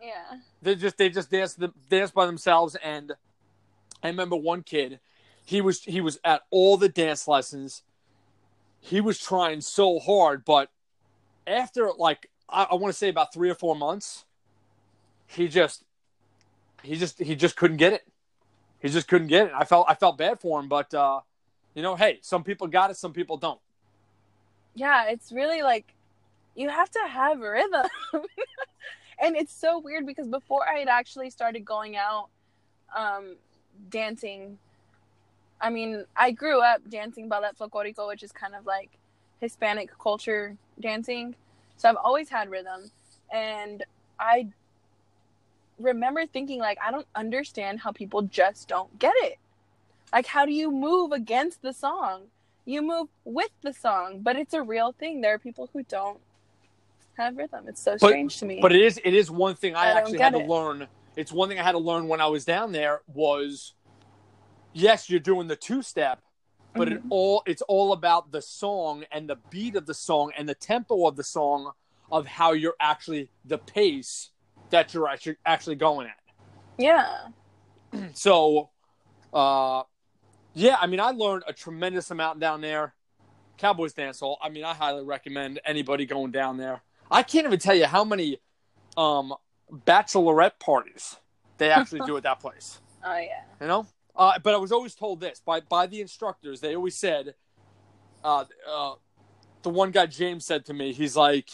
Yeah. 0.00 0.38
They 0.62 0.74
just 0.74 0.96
they 0.98 1.08
just 1.08 1.30
dance 1.30 1.54
the 1.54 1.72
dance 1.88 2.10
by 2.10 2.26
themselves. 2.26 2.76
And 2.82 3.12
I 4.02 4.08
remember 4.08 4.36
one 4.36 4.62
kid, 4.62 5.00
he 5.44 5.60
was 5.60 5.82
he 5.82 6.00
was 6.00 6.18
at 6.24 6.42
all 6.50 6.76
the 6.76 6.88
dance 6.88 7.26
lessons. 7.26 7.82
He 8.80 9.00
was 9.00 9.18
trying 9.18 9.60
so 9.60 9.98
hard, 9.98 10.44
but 10.44 10.70
after 11.46 11.90
like 11.96 12.30
I, 12.48 12.68
I 12.70 12.74
want 12.74 12.92
to 12.92 12.98
say 12.98 13.08
about 13.08 13.32
three 13.32 13.50
or 13.50 13.54
four 13.54 13.74
months, 13.74 14.24
he 15.26 15.48
just 15.48 15.84
he 16.82 16.96
just 16.96 17.18
he 17.18 17.34
just 17.34 17.56
couldn't 17.56 17.78
get 17.78 17.92
it. 17.92 18.02
He 18.80 18.88
just 18.88 19.08
couldn't 19.08 19.28
get 19.28 19.48
it. 19.48 19.52
I 19.54 19.64
felt 19.64 19.86
I 19.88 19.94
felt 19.94 20.18
bad 20.18 20.40
for 20.40 20.60
him, 20.60 20.68
but 20.68 20.92
uh, 20.94 21.20
you 21.74 21.82
know, 21.82 21.96
hey, 21.96 22.18
some 22.22 22.44
people 22.44 22.66
got 22.66 22.90
it, 22.90 22.96
some 22.96 23.12
people 23.12 23.36
don't. 23.36 23.60
Yeah, 24.74 25.06
it's 25.08 25.32
really 25.32 25.62
like 25.62 25.92
you 26.54 26.68
have 26.68 26.90
to 26.90 27.00
have 27.08 27.40
rhythm. 27.40 27.86
and 29.20 29.36
it's 29.36 29.52
so 29.52 29.78
weird 29.78 30.06
because 30.06 30.28
before 30.28 30.68
I 30.68 30.78
had 30.78 30.88
actually 30.88 31.30
started 31.30 31.64
going 31.64 31.96
out 31.96 32.28
um, 32.96 33.36
dancing, 33.90 34.58
I 35.60 35.70
mean, 35.70 36.04
I 36.16 36.30
grew 36.30 36.60
up 36.60 36.88
dancing 36.88 37.28
ballet 37.28 37.48
folklorico, 37.58 38.06
which 38.08 38.22
is 38.22 38.32
kind 38.32 38.54
of 38.54 38.64
like 38.64 38.90
Hispanic 39.40 39.90
culture 39.98 40.56
dancing. 40.80 41.34
So 41.76 41.88
I've 41.88 41.96
always 41.96 42.28
had 42.28 42.50
rhythm. 42.50 42.90
And 43.32 43.84
I 44.18 44.48
remember 45.78 46.26
thinking 46.26 46.60
like 46.60 46.78
I 46.84 46.90
don't 46.90 47.06
understand 47.14 47.80
how 47.80 47.92
people 47.92 48.22
just 48.22 48.68
don't 48.68 48.98
get 48.98 49.14
it. 49.18 49.38
Like 50.12 50.26
how 50.26 50.46
do 50.46 50.52
you 50.52 50.70
move 50.70 51.12
against 51.12 51.62
the 51.62 51.72
song? 51.72 52.22
You 52.64 52.82
move 52.82 53.08
with 53.24 53.50
the 53.62 53.72
song, 53.72 54.20
but 54.20 54.36
it's 54.36 54.54
a 54.54 54.62
real 54.62 54.92
thing. 54.92 55.20
There 55.20 55.34
are 55.34 55.38
people 55.38 55.70
who 55.72 55.82
don't 55.84 56.18
have 57.18 57.36
rhythm. 57.36 57.66
It's 57.68 57.82
so 57.82 57.96
strange 57.96 58.38
to 58.38 58.46
me. 58.46 58.60
But 58.60 58.72
it 58.72 58.80
is 58.82 59.00
it 59.04 59.14
is 59.14 59.30
one 59.30 59.54
thing 59.54 59.74
I, 59.74 59.86
I 59.86 59.98
actually 59.98 60.18
had 60.18 60.32
to 60.32 60.38
learn. 60.38 60.88
It's 61.16 61.32
one 61.32 61.48
thing 61.48 61.58
I 61.58 61.62
had 61.62 61.72
to 61.72 61.78
learn 61.78 62.08
when 62.08 62.20
I 62.20 62.26
was 62.26 62.44
down 62.44 62.72
there 62.72 63.02
was 63.06 63.74
yes, 64.72 65.10
you're 65.10 65.20
doing 65.20 65.48
the 65.48 65.56
two 65.56 65.82
step, 65.82 66.20
but 66.74 66.88
it 66.88 67.02
Mhm. 67.02 67.06
all 67.10 67.42
it's 67.46 67.62
all 67.62 67.92
about 67.92 68.30
the 68.32 68.40
song 68.42 69.04
and 69.10 69.28
the 69.28 69.36
beat 69.50 69.76
of 69.76 69.86
the 69.86 69.94
song 69.94 70.32
and 70.36 70.48
the 70.48 70.54
tempo 70.54 71.06
of 71.06 71.16
the 71.16 71.24
song 71.24 71.72
of 72.10 72.26
how 72.26 72.52
you're 72.52 72.76
actually 72.80 73.30
the 73.44 73.58
pace 73.58 74.30
that 74.70 74.94
you're 74.94 75.08
actually 75.08 75.36
actually 75.44 75.76
going 75.76 76.06
at. 76.06 76.16
yeah. 76.78 77.28
So, 78.14 78.68
uh, 79.32 79.82
yeah, 80.52 80.76
I 80.80 80.86
mean, 80.86 81.00
I 81.00 81.10
learned 81.10 81.44
a 81.46 81.52
tremendous 81.54 82.10
amount 82.10 82.38
down 82.38 82.60
there. 82.60 82.94
Cowboys 83.56 83.92
Dance 83.94 84.20
Hall. 84.20 84.38
I 84.42 84.50
mean, 84.50 84.62
I 84.64 84.74
highly 84.74 85.04
recommend 85.04 85.58
anybody 85.64 86.04
going 86.06 86.30
down 86.30 86.58
there. 86.58 86.82
I 87.10 87.22
can't 87.22 87.46
even 87.46 87.58
tell 87.58 87.74
you 87.74 87.86
how 87.86 88.04
many 88.04 88.40
um, 88.96 89.34
bachelorette 89.72 90.58
parties 90.58 91.16
they 91.58 91.70
actually 91.70 92.00
do 92.06 92.16
at 92.16 92.22
that 92.24 92.40
place. 92.40 92.80
Oh 93.04 93.16
yeah. 93.16 93.42
You 93.60 93.68
know, 93.68 93.86
uh, 94.16 94.40
but 94.42 94.54
I 94.54 94.56
was 94.56 94.72
always 94.72 94.96
told 94.96 95.20
this 95.20 95.40
by 95.46 95.60
by 95.60 95.86
the 95.86 96.00
instructors. 96.00 96.60
They 96.60 96.74
always 96.74 96.96
said, 96.96 97.36
uh, 98.24 98.44
uh, 98.68 98.94
the 99.62 99.70
one 99.70 99.92
guy 99.92 100.06
James 100.06 100.44
said 100.44 100.66
to 100.66 100.74
me, 100.74 100.92
he's 100.92 101.14
like, 101.14 101.48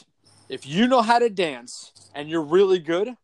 if 0.48 0.66
you 0.66 0.88
know 0.88 1.02
how 1.02 1.18
to 1.18 1.28
dance 1.28 1.92
and 2.14 2.30
you're 2.30 2.42
really 2.42 2.78
good, 2.78 3.14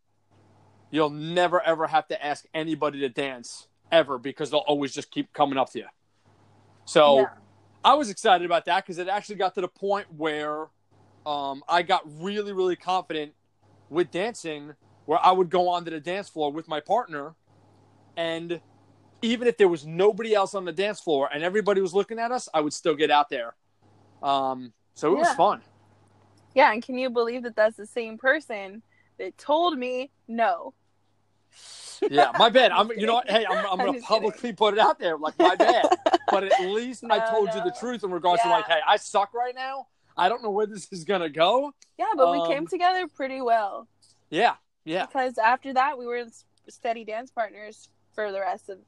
you'll 0.90 1.08
never 1.08 1.62
ever 1.62 1.86
have 1.86 2.08
to 2.08 2.24
ask 2.24 2.44
anybody 2.52 3.00
to 3.00 3.08
dance 3.08 3.68
ever 3.90 4.18
because 4.18 4.50
they'll 4.50 4.60
always 4.60 4.92
just 4.92 5.10
keep 5.10 5.32
coming 5.32 5.56
up 5.56 5.70
to 5.70 5.78
you. 5.78 5.86
So 6.84 7.20
yeah. 7.20 7.28
I 7.82 7.94
was 7.94 8.10
excited 8.10 8.44
about 8.44 8.66
that 8.66 8.84
because 8.84 8.98
it 8.98 9.08
actually 9.08 9.36
got 9.36 9.54
to 9.54 9.62
the 9.62 9.68
point 9.68 10.08
where 10.14 10.66
um, 11.26 11.62
I 11.68 11.82
got 11.82 12.02
really, 12.06 12.52
really 12.52 12.76
confident 12.76 13.34
with 13.88 14.10
dancing, 14.10 14.74
where 15.06 15.18
I 15.24 15.32
would 15.32 15.50
go 15.50 15.68
onto 15.68 15.90
the 15.90 16.00
dance 16.00 16.28
floor 16.28 16.52
with 16.52 16.68
my 16.68 16.80
partner, 16.80 17.34
and 18.16 18.60
even 19.22 19.48
if 19.48 19.56
there 19.58 19.68
was 19.68 19.86
nobody 19.86 20.34
else 20.34 20.54
on 20.54 20.64
the 20.64 20.72
dance 20.72 21.00
floor 21.00 21.28
and 21.32 21.42
everybody 21.42 21.80
was 21.80 21.94
looking 21.94 22.18
at 22.18 22.32
us, 22.32 22.48
I 22.54 22.60
would 22.60 22.72
still 22.72 22.94
get 22.94 23.10
out 23.10 23.28
there. 23.30 23.54
Um, 24.22 24.72
so 24.94 25.12
it 25.12 25.18
was 25.18 25.32
fun. 25.32 25.62
Yeah, 26.54 26.72
and 26.72 26.82
can 26.82 26.98
you 26.98 27.10
believe 27.10 27.42
that 27.44 27.56
that's 27.56 27.76
the 27.76 27.86
same 27.86 28.18
person 28.18 28.82
that 29.18 29.38
told 29.38 29.78
me 29.78 30.10
no? 30.28 30.74
Yeah, 32.08 32.32
my 32.34 32.48
bad. 32.50 32.72
I'm, 32.72 32.90
you 32.92 33.06
know 33.06 33.14
what? 33.14 33.30
Hey, 33.30 33.46
I'm, 33.46 33.64
I'm 33.64 33.78
gonna 33.80 33.94
publicly 33.94 34.52
put 34.52 34.74
it 34.74 34.80
out 34.80 34.98
there, 34.98 35.16
like 35.16 35.38
my 35.38 35.54
bad. 35.56 35.92
But 36.30 36.44
at 36.44 36.60
least 36.60 37.04
I 37.10 37.18
No, 37.18 37.20
told 37.20 37.54
you 37.54 37.60
the 37.60 37.72
truth 37.72 38.04
in 38.04 38.10
regards 38.12 38.42
to 38.42 38.48
like, 38.48 38.66
hey, 38.66 38.80
I 38.86 38.96
suck 38.96 39.34
right 39.34 39.54
now. 39.54 39.86
I 40.20 40.28
don't 40.28 40.42
know 40.42 40.50
where 40.50 40.66
this 40.66 40.88
is 40.92 41.04
gonna 41.04 41.28
go. 41.28 41.72
Yeah, 41.98 42.12
but 42.16 42.30
we 42.30 42.38
Um, 42.38 42.52
came 42.52 42.66
together 42.66 43.08
pretty 43.08 43.40
well 43.40 43.88
Yeah, 44.30 44.54
yeah. 44.84 45.06
because 45.06 45.38
after 45.38 45.72
that 45.74 45.98
we 45.98 46.06
were 46.06 46.24
steady 46.68 47.04
dance 47.04 47.30
partners 47.30 47.88
for 48.14 48.30
the 48.32 48.40
rest 48.40 48.68
of 48.68 48.78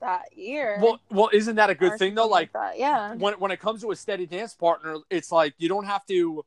that 0.00 0.36
year. 0.36 0.78
Well, 0.80 1.00
well, 1.10 1.30
isn't 1.32 1.56
that 1.56 1.70
a 1.70 1.74
good 1.74 1.96
thing 1.98 2.14
though? 2.14 2.28
something 2.28 2.48
Like 2.54 2.78
yeah, 2.78 3.14
when 3.14 3.34
when 3.34 3.50
it 3.50 3.60
comes 3.60 3.80
to 3.82 3.90
a 3.90 3.96
steady 3.96 4.26
dance 4.26 4.54
partner, 4.54 4.96
it's 5.10 5.32
like 5.32 5.54
you 5.58 5.68
don't 5.68 5.86
have 5.86 6.04
to. 6.06 6.44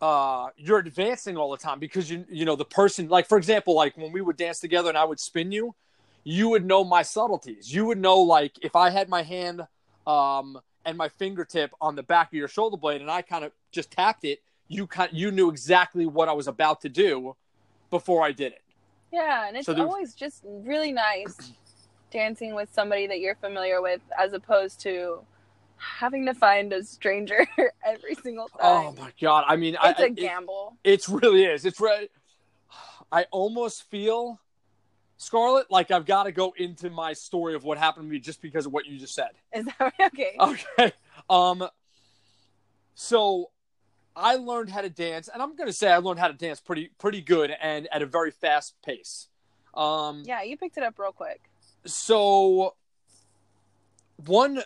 Uh, 0.00 0.48
you're 0.56 0.80
advancing 0.80 1.36
all 1.36 1.50
the 1.50 1.56
time 1.56 1.78
because 1.78 2.10
you 2.10 2.24
you 2.28 2.44
know 2.44 2.56
the 2.56 2.64
person. 2.64 3.08
Like 3.08 3.26
for 3.28 3.38
example, 3.38 3.74
like 3.74 3.96
when 3.96 4.12
we 4.12 4.20
would 4.20 4.36
dance 4.36 4.60
together 4.60 4.88
and 4.88 4.98
I 4.98 5.04
would 5.04 5.20
spin 5.20 5.52
you, 5.52 5.74
you 6.24 6.48
would 6.50 6.64
know 6.64 6.84
my 6.84 7.02
subtleties. 7.02 7.72
You 7.72 7.86
would 7.86 7.98
know 7.98 8.18
like 8.20 8.52
if 8.62 8.76
I 8.76 8.90
had 8.90 9.08
my 9.08 9.22
hand 9.22 9.62
um 10.06 10.58
and 10.84 10.96
my 10.98 11.08
fingertip 11.08 11.72
on 11.80 11.96
the 11.96 12.02
back 12.02 12.28
of 12.28 12.34
your 12.34 12.48
shoulder 12.48 12.76
blade 12.76 13.00
and 13.00 13.10
I 13.10 13.22
kind 13.22 13.44
of 13.44 13.52
just 13.72 13.90
tapped 13.90 14.24
it, 14.24 14.40
you 14.68 14.86
kind 14.86 15.10
you 15.12 15.30
knew 15.30 15.50
exactly 15.50 16.06
what 16.06 16.28
I 16.28 16.32
was 16.32 16.48
about 16.48 16.80
to 16.82 16.88
do 16.88 17.36
before 17.90 18.22
I 18.24 18.32
did 18.32 18.52
it. 18.52 18.62
yeah, 19.12 19.46
and 19.48 19.56
it's 19.56 19.66
So 19.66 19.74
always 19.74 20.14
just 20.14 20.42
really 20.44 20.92
nice 20.92 21.52
dancing 22.10 22.54
with 22.54 22.72
somebody 22.72 23.06
that 23.08 23.20
you're 23.20 23.36
familiar 23.36 23.80
with, 23.82 24.00
as 24.18 24.32
opposed 24.32 24.80
to 24.80 25.26
having 25.76 26.26
to 26.26 26.34
find 26.34 26.72
a 26.72 26.82
stranger 26.84 27.46
every 27.84 28.14
single 28.16 28.50
oh 28.58 28.58
time. 28.58 28.86
Oh 28.98 29.02
my 29.02 29.12
god! 29.20 29.44
I 29.48 29.56
mean, 29.56 29.76
I, 29.80 29.90
it's 29.90 30.00
I- 30.00 30.04
a 30.04 30.10
gamble. 30.10 30.78
It 30.84 31.08
really 31.08 31.44
is. 31.44 31.64
It's 31.64 31.80
right. 31.80 32.10
I 33.12 33.24
almost 33.30 33.84
feel, 33.90 34.40
Scarlett, 35.16 35.70
like 35.70 35.90
I've 35.90 36.06
got 36.06 36.24
to 36.24 36.32
go 36.32 36.54
into 36.56 36.90
my 36.90 37.12
story 37.12 37.54
of 37.54 37.64
what 37.64 37.78
happened 37.78 38.06
to 38.06 38.12
me 38.12 38.18
just 38.18 38.42
because 38.42 38.66
of 38.66 38.72
what 38.72 38.86
you 38.86 38.98
just 38.98 39.14
said. 39.14 39.30
Is 39.52 39.66
that 39.66 39.80
right? 39.80 39.92
okay? 40.06 40.36
Okay. 40.40 40.92
Um. 41.30 41.66
So, 42.96 43.50
I 44.14 44.36
learned 44.36 44.70
how 44.70 44.82
to 44.82 44.90
dance, 44.90 45.28
and 45.32 45.42
I'm 45.42 45.56
going 45.56 45.66
to 45.66 45.72
say 45.72 45.90
I 45.90 45.96
learned 45.98 46.20
how 46.20 46.28
to 46.28 46.34
dance 46.34 46.60
pretty 46.60 46.90
pretty 46.98 47.20
good 47.20 47.52
and 47.60 47.88
at 47.92 48.02
a 48.02 48.06
very 48.06 48.30
fast 48.30 48.74
pace. 48.84 49.28
Um. 49.74 50.22
Yeah, 50.26 50.42
you 50.42 50.56
picked 50.56 50.76
it 50.76 50.82
up 50.82 50.98
real 50.98 51.12
quick. 51.12 51.40
So, 51.86 52.74
one 54.26 54.62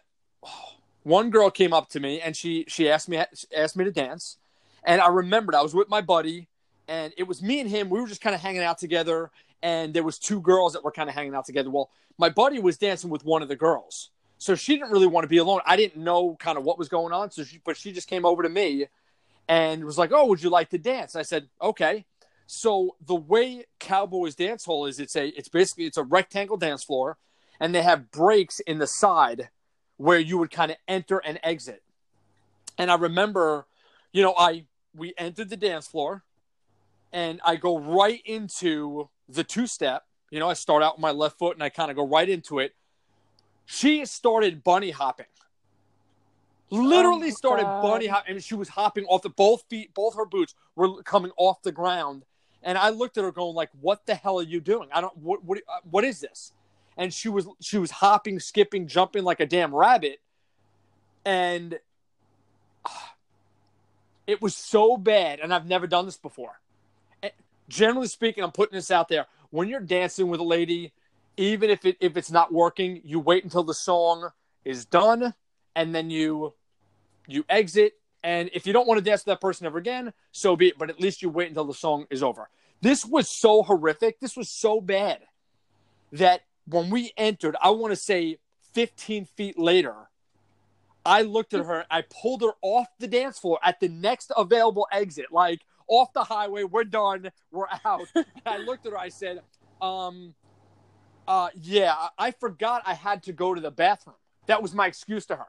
one 1.02 1.30
girl 1.30 1.50
came 1.50 1.72
up 1.72 1.88
to 1.90 2.00
me 2.00 2.20
and 2.20 2.36
she 2.36 2.64
she 2.68 2.90
asked 2.90 3.08
me 3.08 3.22
asked 3.56 3.76
me 3.76 3.84
to 3.84 3.92
dance, 3.92 4.38
and 4.84 5.00
I 5.00 5.08
remembered 5.08 5.54
I 5.54 5.62
was 5.62 5.74
with 5.74 5.88
my 5.88 6.00
buddy, 6.00 6.48
and 6.86 7.12
it 7.16 7.24
was 7.24 7.42
me 7.42 7.60
and 7.60 7.70
him. 7.70 7.88
We 7.88 8.00
were 8.00 8.06
just 8.06 8.20
kind 8.20 8.34
of 8.34 8.40
hanging 8.40 8.62
out 8.62 8.78
together, 8.78 9.30
and 9.62 9.92
there 9.94 10.02
was 10.02 10.18
two 10.18 10.40
girls 10.40 10.72
that 10.72 10.84
were 10.84 10.92
kind 10.92 11.08
of 11.08 11.14
hanging 11.14 11.34
out 11.34 11.44
together. 11.44 11.70
Well, 11.70 11.90
my 12.18 12.28
buddy 12.28 12.58
was 12.58 12.78
dancing 12.78 13.10
with 13.10 13.24
one 13.24 13.42
of 13.42 13.48
the 13.48 13.56
girls, 13.56 14.10
so 14.38 14.54
she 14.54 14.76
didn't 14.76 14.90
really 14.90 15.06
want 15.06 15.24
to 15.24 15.28
be 15.28 15.38
alone. 15.38 15.60
I 15.66 15.76
didn't 15.76 16.02
know 16.02 16.36
kind 16.38 16.58
of 16.58 16.64
what 16.64 16.78
was 16.78 16.88
going 16.88 17.12
on, 17.12 17.30
so 17.30 17.44
she 17.44 17.60
but 17.64 17.76
she 17.76 17.92
just 17.92 18.08
came 18.08 18.24
over 18.24 18.42
to 18.42 18.48
me, 18.48 18.86
and 19.48 19.84
was 19.84 19.98
like, 19.98 20.10
"Oh, 20.12 20.26
would 20.26 20.42
you 20.42 20.50
like 20.50 20.70
to 20.70 20.78
dance?" 20.78 21.16
I 21.16 21.22
said, 21.22 21.48
"Okay." 21.60 22.04
So 22.46 22.96
the 23.04 23.14
way 23.14 23.66
Cowboys 23.78 24.34
Dance 24.34 24.64
Hall 24.64 24.86
is, 24.86 24.98
it's 24.98 25.16
a 25.16 25.28
it's 25.28 25.50
basically 25.50 25.84
it's 25.84 25.98
a 25.98 26.02
rectangle 26.02 26.56
dance 26.56 26.82
floor, 26.82 27.18
and 27.60 27.74
they 27.74 27.82
have 27.82 28.10
breaks 28.10 28.60
in 28.60 28.78
the 28.78 28.86
side 28.86 29.50
where 29.98 30.18
you 30.18 30.38
would 30.38 30.50
kind 30.50 30.70
of 30.70 30.78
enter 30.86 31.18
and 31.18 31.38
exit. 31.42 31.82
And 32.78 32.90
I 32.90 32.94
remember, 32.94 33.66
you 34.12 34.22
know, 34.22 34.34
I 34.38 34.64
we 34.94 35.12
entered 35.18 35.50
the 35.50 35.56
dance 35.56 35.86
floor, 35.86 36.24
and 37.12 37.40
I 37.44 37.56
go 37.56 37.78
right 37.78 38.22
into 38.24 39.10
the 39.28 39.44
two 39.44 39.66
step. 39.66 40.04
You 40.30 40.38
know, 40.40 40.48
I 40.48 40.54
start 40.54 40.82
out 40.82 40.96
with 40.96 41.02
my 41.02 41.10
left 41.10 41.38
foot 41.38 41.56
and 41.56 41.62
I 41.62 41.68
kind 41.68 41.90
of 41.90 41.96
go 41.96 42.06
right 42.06 42.28
into 42.28 42.58
it. 42.58 42.74
She 43.66 44.04
started 44.06 44.62
bunny 44.64 44.90
hopping. 44.90 45.26
Literally 46.70 47.28
Oh, 47.28 47.34
started 47.34 47.64
God. 47.64 47.82
bunny 47.82 48.06
hopping. 48.06 48.34
and 48.34 48.44
she 48.44 48.54
was 48.54 48.68
hopping 48.68 49.04
off 49.06 49.22
the 49.22 49.30
both 49.30 49.64
feet, 49.70 49.94
both 49.94 50.14
her 50.16 50.26
boots 50.26 50.54
were 50.76 51.02
coming 51.02 51.32
off 51.38 51.62
the 51.62 51.72
ground. 51.72 52.24
And 52.62 52.76
I 52.76 52.90
looked 52.90 53.16
at 53.16 53.24
her 53.24 53.32
going 53.32 53.54
like, 53.54 53.70
"What 53.80 54.04
the 54.04 54.14
hell 54.14 54.38
are 54.38 54.42
you 54.42 54.60
doing? 54.60 54.88
I 54.92 55.00
don't 55.00 55.16
what 55.16 55.42
what 55.44 55.58
uh, 55.68 55.78
what 55.90 56.04
is 56.04 56.20
this?" 56.20 56.52
And 56.96 57.14
she 57.14 57.28
was 57.28 57.46
she 57.60 57.78
was 57.78 57.90
hopping, 57.90 58.38
skipping, 58.40 58.86
jumping 58.86 59.24
like 59.24 59.40
a 59.40 59.46
damn 59.46 59.74
rabbit. 59.74 60.20
And 61.24 61.78
ah, 62.84 63.14
it 64.26 64.42
was 64.42 64.54
so 64.56 64.96
bad 64.98 65.40
and 65.40 65.54
I've 65.54 65.66
never 65.66 65.86
done 65.86 66.04
this 66.04 66.16
before. 66.18 66.60
Generally 67.68 68.08
speaking, 68.08 68.42
I'm 68.42 68.52
putting 68.52 68.76
this 68.76 68.90
out 68.90 69.08
there. 69.08 69.26
When 69.50 69.68
you're 69.68 69.80
dancing 69.80 70.28
with 70.28 70.40
a 70.40 70.44
lady, 70.44 70.92
even 71.36 71.70
if 71.70 71.84
it 71.84 71.96
if 72.00 72.16
it's 72.16 72.30
not 72.30 72.52
working, 72.52 73.00
you 73.04 73.20
wait 73.20 73.44
until 73.44 73.62
the 73.62 73.74
song 73.74 74.30
is 74.64 74.84
done 74.84 75.34
and 75.76 75.94
then 75.94 76.10
you 76.10 76.54
you 77.26 77.44
exit 77.48 77.94
and 78.24 78.50
if 78.52 78.66
you 78.66 78.72
don't 78.72 78.86
want 78.86 78.98
to 78.98 79.04
dance 79.04 79.20
with 79.20 79.26
that 79.26 79.40
person 79.40 79.66
ever 79.66 79.78
again, 79.78 80.12
so 80.32 80.56
be 80.56 80.68
it. 80.68 80.78
But 80.78 80.90
at 80.90 81.00
least 81.00 81.22
you 81.22 81.28
wait 81.28 81.48
until 81.48 81.64
the 81.64 81.74
song 81.74 82.06
is 82.10 82.22
over. 82.22 82.48
This 82.80 83.04
was 83.04 83.28
so 83.28 83.62
horrific. 83.62 84.20
This 84.20 84.36
was 84.36 84.48
so 84.50 84.80
bad 84.80 85.20
that 86.12 86.42
when 86.66 86.90
we 86.90 87.12
entered, 87.16 87.56
I 87.62 87.70
want 87.70 87.92
to 87.92 87.96
say 87.96 88.38
15 88.74 89.24
feet 89.24 89.58
later, 89.58 89.94
I 91.04 91.22
looked 91.22 91.54
at 91.54 91.64
her. 91.64 91.86
I 91.90 92.02
pulled 92.02 92.42
her 92.42 92.52
off 92.60 92.88
the 92.98 93.06
dance 93.06 93.38
floor 93.38 93.58
at 93.62 93.80
the 93.80 93.88
next 93.88 94.32
available 94.36 94.86
exit, 94.92 95.26
like 95.32 95.60
off 95.88 96.12
the 96.12 96.24
highway. 96.24 96.64
We're 96.64 96.84
done. 96.84 97.30
We're 97.50 97.66
out. 97.84 98.08
And 98.14 98.26
I 98.46 98.58
looked 98.58 98.86
at 98.86 98.92
her. 98.92 98.98
I 98.98 99.08
said, 99.08 99.40
um, 99.80 100.34
uh, 101.26 101.48
yeah, 101.54 101.94
I 102.16 102.30
forgot 102.30 102.82
I 102.86 102.94
had 102.94 103.24
to 103.24 103.32
go 103.32 103.54
to 103.54 103.60
the 103.60 103.70
bathroom. 103.70 104.16
That 104.46 104.62
was 104.62 104.74
my 104.74 104.86
excuse 104.86 105.26
to 105.26 105.36
her. 105.36 105.46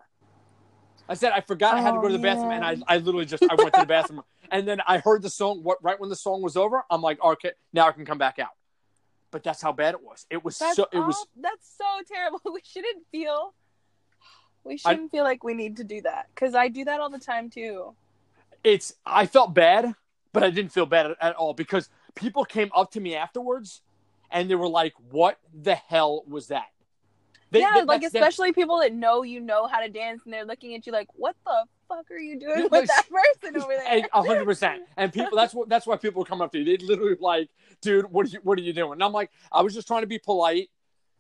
I 1.08 1.14
said 1.14 1.32
I 1.32 1.42
forgot 1.42 1.76
I 1.76 1.82
had 1.82 1.94
to 1.94 2.00
go 2.00 2.08
to 2.08 2.14
the 2.14 2.20
Oh, 2.20 2.22
bathroom, 2.22 2.52
and 2.52 2.64
I. 2.64 2.78
I 2.88 2.98
literally 2.98 3.26
just 3.26 3.44
I 3.50 3.56
went 3.56 3.74
to 3.76 3.82
the 3.82 3.88
bathroom, 3.88 4.22
and 4.52 4.68
then 4.68 4.80
I 4.86 5.00
heard 5.00 5.22
the 5.22 5.30
song. 5.30 5.64
What 5.64 5.84
right 5.84 6.00
when 6.00 6.10
the 6.10 6.16
song 6.16 6.42
was 6.42 6.56
over, 6.58 6.84
I'm 6.90 7.02
like, 7.02 7.24
okay, 7.24 7.52
now 7.74 7.88
I 7.88 7.92
can 7.94 8.06
come 8.06 8.18
back 8.20 8.38
out. 8.38 8.50
But 9.32 9.44
that's 9.44 9.62
how 9.62 9.72
bad 9.72 9.96
it 9.96 10.04
was. 10.04 10.26
It 10.30 10.44
was 10.44 10.58
That's 10.58 10.76
so. 10.76 10.88
It 10.92 11.00
was. 11.00 11.16
aw- 11.16 11.42
that's 11.42 11.76
so 11.78 11.86
terrible. 12.12 12.42
We 12.54 12.62
shouldn't 12.64 13.06
feel. 13.12 13.54
We 14.64 14.78
shouldn't 14.78 15.12
feel 15.12 15.24
like 15.24 15.44
we 15.44 15.54
need 15.54 15.78
to 15.78 15.84
do 15.84 16.02
that 16.02 16.28
because 16.36 16.54
I 16.54 16.68
do 16.68 16.84
that 16.86 17.00
all 17.00 17.10
the 17.10 17.20
time 17.20 17.50
too. 17.50 17.96
It's. 18.64 18.94
I 19.06 19.26
felt 19.26 19.54
bad, 19.54 19.96
but 20.34 20.44
I 20.44 20.50
didn't 20.50 20.72
feel 20.72 20.86
bad 20.86 21.16
at, 21.22 21.36
all 21.36 21.54
because 21.54 21.90
people 22.16 22.46
came 22.46 22.70
up 22.76 22.92
to 22.92 23.00
me 23.00 23.16
afterwards, 23.16 23.82
and 24.32 24.50
they 24.50 24.56
were 24.56 24.68
like, 24.68 24.94
"What 25.12 25.40
the 25.54 25.76
hell 25.76 26.24
was 26.28 26.48
that?" 26.48 26.68
They- 27.52 27.62
yeah, 27.62 27.72
they- 27.76 27.84
like 27.84 28.04
especially 28.04 28.54
people 28.54 28.80
that 28.80 28.94
know 28.94 29.24
you 29.24 29.40
know 29.40 29.66
how 29.68 29.80
to 29.80 29.90
dance 29.90 30.22
and 30.26 30.34
they're 30.34 30.46
looking 30.46 30.76
at 30.76 30.86
you 30.86 30.94
like, 30.94 31.08
"What 31.16 31.36
the 31.46 31.66
fuck 31.88 32.06
are 32.12 32.20
you 32.20 32.40
doing 32.40 32.68
with 32.72 32.88
that 32.88 33.06
person 33.10 33.60
over 33.62 33.74
there?" 33.76 34.08
A 34.14 34.22
hundred 34.24 34.46
percent. 34.46 34.84
And 34.98 35.12
people 35.12 35.36
that's 35.36 35.54
what 35.54 35.68
that's 35.68 35.88
why 35.88 35.98
people 35.98 36.24
come 36.24 36.42
up 36.42 36.52
to 36.52 36.60
you. 36.60 36.66
They 36.78 36.86
literally 36.86 37.16
like, 37.20 37.50
dude, 37.82 38.06
what 38.12 38.28
are 38.28 38.30
you 38.30 38.40
what 38.44 38.60
are 38.60 38.62
you 38.62 38.74
doing? 38.74 38.94
And 38.94 39.04
I'm 39.04 39.14
like, 39.14 39.32
I 39.52 39.62
was 39.62 39.74
just 39.74 39.88
trying 39.88 40.02
to 40.02 40.08
be 40.08 40.20
polite. 40.20 40.70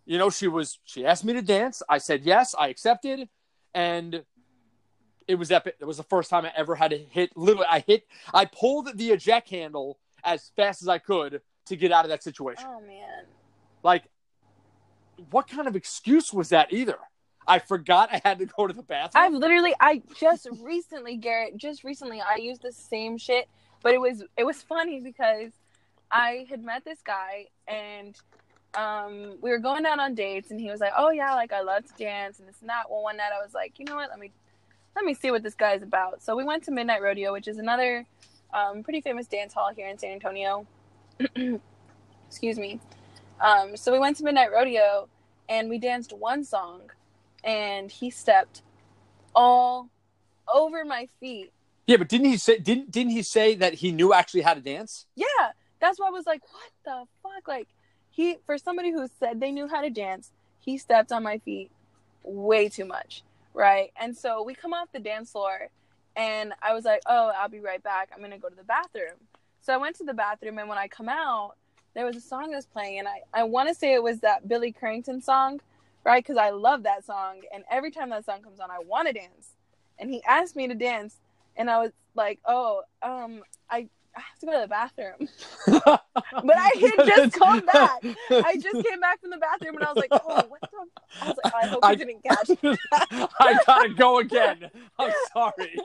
You 0.05 0.17
know, 0.19 0.29
she 0.29 0.47
was 0.47 0.79
she 0.83 1.05
asked 1.05 1.25
me 1.25 1.33
to 1.33 1.41
dance. 1.41 1.81
I 1.89 1.97
said 1.97 2.23
yes, 2.23 2.53
I 2.57 2.67
accepted, 2.67 3.27
and 3.73 4.23
it 5.29 5.35
was 5.35 5.51
epic. 5.51 5.75
It 5.79 5.85
was 5.85 5.97
the 5.97 6.03
first 6.03 6.31
time 6.31 6.43
I 6.43 6.51
ever 6.55 6.73
had 6.73 6.89
to 6.89 6.97
hit 6.97 7.37
literally 7.37 7.67
I 7.69 7.81
hit 7.81 8.07
I 8.33 8.45
pulled 8.45 8.97
the 8.97 9.11
eject 9.11 9.49
handle 9.49 9.99
as 10.23 10.51
fast 10.55 10.81
as 10.81 10.87
I 10.87 10.97
could 10.97 11.41
to 11.67 11.75
get 11.75 11.91
out 11.91 12.03
of 12.03 12.09
that 12.09 12.23
situation. 12.23 12.65
Oh 12.67 12.81
man. 12.81 13.25
Like 13.83 14.05
what 15.29 15.47
kind 15.47 15.67
of 15.67 15.75
excuse 15.75 16.33
was 16.33 16.49
that 16.49 16.73
either? 16.73 16.97
I 17.47 17.59
forgot 17.59 18.09
I 18.11 18.21
had 18.25 18.39
to 18.39 18.47
go 18.47 18.65
to 18.65 18.73
the 18.73 18.81
bathroom. 18.81 19.23
I've 19.23 19.33
literally 19.33 19.75
I 19.79 20.01
just 20.19 20.47
recently 20.61 21.15
Garrett 21.15 21.55
just 21.57 21.83
recently 21.83 22.21
I 22.21 22.37
used 22.37 22.63
the 22.63 22.71
same 22.71 23.19
shit 23.19 23.47
but 23.83 23.93
it 23.93 24.01
was 24.01 24.23
it 24.35 24.45
was 24.45 24.63
funny 24.63 24.99
because 24.99 25.51
I 26.11 26.47
had 26.49 26.63
met 26.63 26.83
this 26.83 27.01
guy 27.03 27.45
and 27.67 28.15
um 28.73 29.37
we 29.41 29.51
were 29.51 29.59
going 29.59 29.85
out 29.85 29.99
on 29.99 30.15
dates 30.15 30.49
and 30.49 30.59
he 30.59 30.71
was 30.71 30.79
like 30.79 30.93
oh 30.97 31.11
yeah 31.11 31.35
like 31.35 31.53
I 31.53 31.61
love 31.61 31.85
to 31.85 31.93
dance 32.03 32.39
and 32.39 32.47
this 32.47 32.61
and 32.61 32.69
that 32.69 32.89
well 32.89 33.03
one 33.03 33.17
night 33.17 33.29
I 33.31 33.43
was 33.43 33.53
like 33.53 33.77
you 33.77 33.85
know 33.85 33.95
what 33.95 34.09
let 34.09 34.17
me 34.17 34.31
let 34.99 35.05
me 35.05 35.13
see 35.13 35.31
what 35.31 35.43
this 35.43 35.55
guy's 35.55 35.81
about 35.81 36.21
so 36.21 36.35
we 36.35 36.43
went 36.43 36.63
to 36.63 36.71
Midnight 36.71 37.01
Rodeo 37.01 37.31
which 37.31 37.47
is 37.47 37.57
another 37.57 38.05
um, 38.53 38.83
pretty 38.83 39.01
famous 39.01 39.27
dance 39.27 39.53
hall 39.53 39.71
here 39.75 39.87
in 39.87 39.97
San 39.97 40.11
Antonio 40.11 40.67
excuse 42.27 42.59
me 42.59 42.79
um 43.39 43.77
so 43.77 43.91
we 43.91 43.99
went 43.99 44.17
to 44.17 44.23
Midnight 44.23 44.51
Rodeo 44.51 45.07
and 45.47 45.69
we 45.69 45.77
danced 45.79 46.11
one 46.13 46.43
song 46.43 46.81
and 47.43 47.91
he 47.91 48.09
stepped 48.09 48.61
all 49.35 49.89
over 50.53 50.83
my 50.83 51.07
feet. 51.19 51.51
yeah, 51.87 51.97
but 51.97 52.09
didn't 52.09 52.27
he 52.27 52.37
say 52.37 52.57
didn't 52.57 52.91
didn't 52.91 53.11
he 53.11 53.23
say 53.23 53.55
that 53.55 53.75
he 53.75 53.91
knew 53.91 54.13
actually 54.13 54.41
how 54.41 54.53
to 54.53 54.61
dance? 54.61 55.05
Yeah, 55.15 55.25
that's 55.79 55.99
why 55.99 56.07
I 56.07 56.11
was 56.11 56.25
like, 56.25 56.41
what 56.51 56.71
the 56.83 57.05
fuck? 57.23 57.47
Like, 57.47 57.67
he, 58.09 58.37
for 58.45 58.57
somebody 58.57 58.91
who 58.91 59.07
said 59.19 59.39
they 59.39 59.51
knew 59.51 59.67
how 59.67 59.81
to 59.81 59.89
dance, 59.89 60.31
he 60.59 60.77
stepped 60.77 61.11
on 61.11 61.23
my 61.23 61.37
feet 61.39 61.71
way 62.23 62.67
too 62.69 62.85
much, 62.85 63.23
right? 63.53 63.91
And 63.99 64.15
so 64.15 64.43
we 64.43 64.53
come 64.53 64.73
off 64.73 64.89
the 64.91 64.99
dance 64.99 65.31
floor, 65.31 65.69
and 66.15 66.53
I 66.61 66.73
was 66.73 66.85
like, 66.85 67.01
oh, 67.05 67.31
I'll 67.37 67.49
be 67.49 67.59
right 67.59 67.81
back. 67.81 68.09
I'm 68.13 68.21
gonna 68.21 68.37
go 68.37 68.49
to 68.49 68.55
the 68.55 68.63
bathroom. 68.63 69.15
So 69.61 69.73
I 69.73 69.77
went 69.77 69.95
to 69.97 70.03
the 70.03 70.13
bathroom, 70.13 70.57
and 70.57 70.69
when 70.69 70.77
I 70.77 70.87
come 70.87 71.09
out, 71.09 71.53
there 71.93 72.05
was 72.05 72.15
a 72.15 72.21
song 72.21 72.51
that 72.51 72.55
was 72.55 72.65
playing, 72.65 72.99
and 72.99 73.07
I, 73.07 73.21
I 73.33 73.43
want 73.43 73.69
to 73.69 73.75
say 73.75 73.93
it 73.93 74.03
was 74.03 74.19
that 74.19 74.47
Billy 74.47 74.73
Currington 74.73 75.23
song, 75.23 75.59
right? 76.03 76.23
Because 76.23 76.37
I 76.37 76.51
love 76.51 76.83
that 76.83 77.05
song, 77.05 77.41
and 77.53 77.63
every 77.69 77.91
time 77.91 78.09
that 78.11 78.25
song 78.25 78.41
comes 78.41 78.59
on, 78.59 78.71
I 78.71 78.79
want 78.79 79.07
to 79.07 79.13
dance. 79.13 79.55
And 79.97 80.09
he 80.09 80.23
asked 80.23 80.55
me 80.55 80.67
to 80.67 80.75
dance, 80.75 81.17
and 81.57 81.69
I 81.69 81.79
was 81.79 81.91
like, 82.15 82.39
oh, 82.45 82.83
um, 83.01 83.41
I, 83.69 83.89
I 84.15 84.21
have 84.21 84.39
to 84.39 84.45
go 84.45 84.53
to 84.53 84.61
the 84.61 84.67
bathroom. 84.67 85.27
but 85.67 86.57
I 86.57 86.71
had 86.79 87.05
just 87.15 87.33
come 87.33 87.65
back. 87.65 88.03
I 88.29 88.55
just 88.55 88.85
came 88.85 88.99
back 88.99 89.19
from 89.19 89.31
the 89.31 89.37
bathroom, 89.37 89.75
and 89.75 89.83
I 89.83 89.91
was 89.91 89.97
like, 89.97 90.11
oh, 90.11 90.45
what 90.47 90.61
the? 90.61 90.98
I 91.21 91.27
was 91.27 91.37
like, 91.43 91.53
I 91.53 91.67
hope 91.67 91.79
I- 91.85 91.91
you 91.91 91.97
didn't 91.97 92.23
catch. 92.23 92.49
I 93.39 93.59
gotta 93.65 93.89
go 93.89 94.19
again. 94.25 94.69
I'm 94.97 95.11
sorry. 95.33 95.75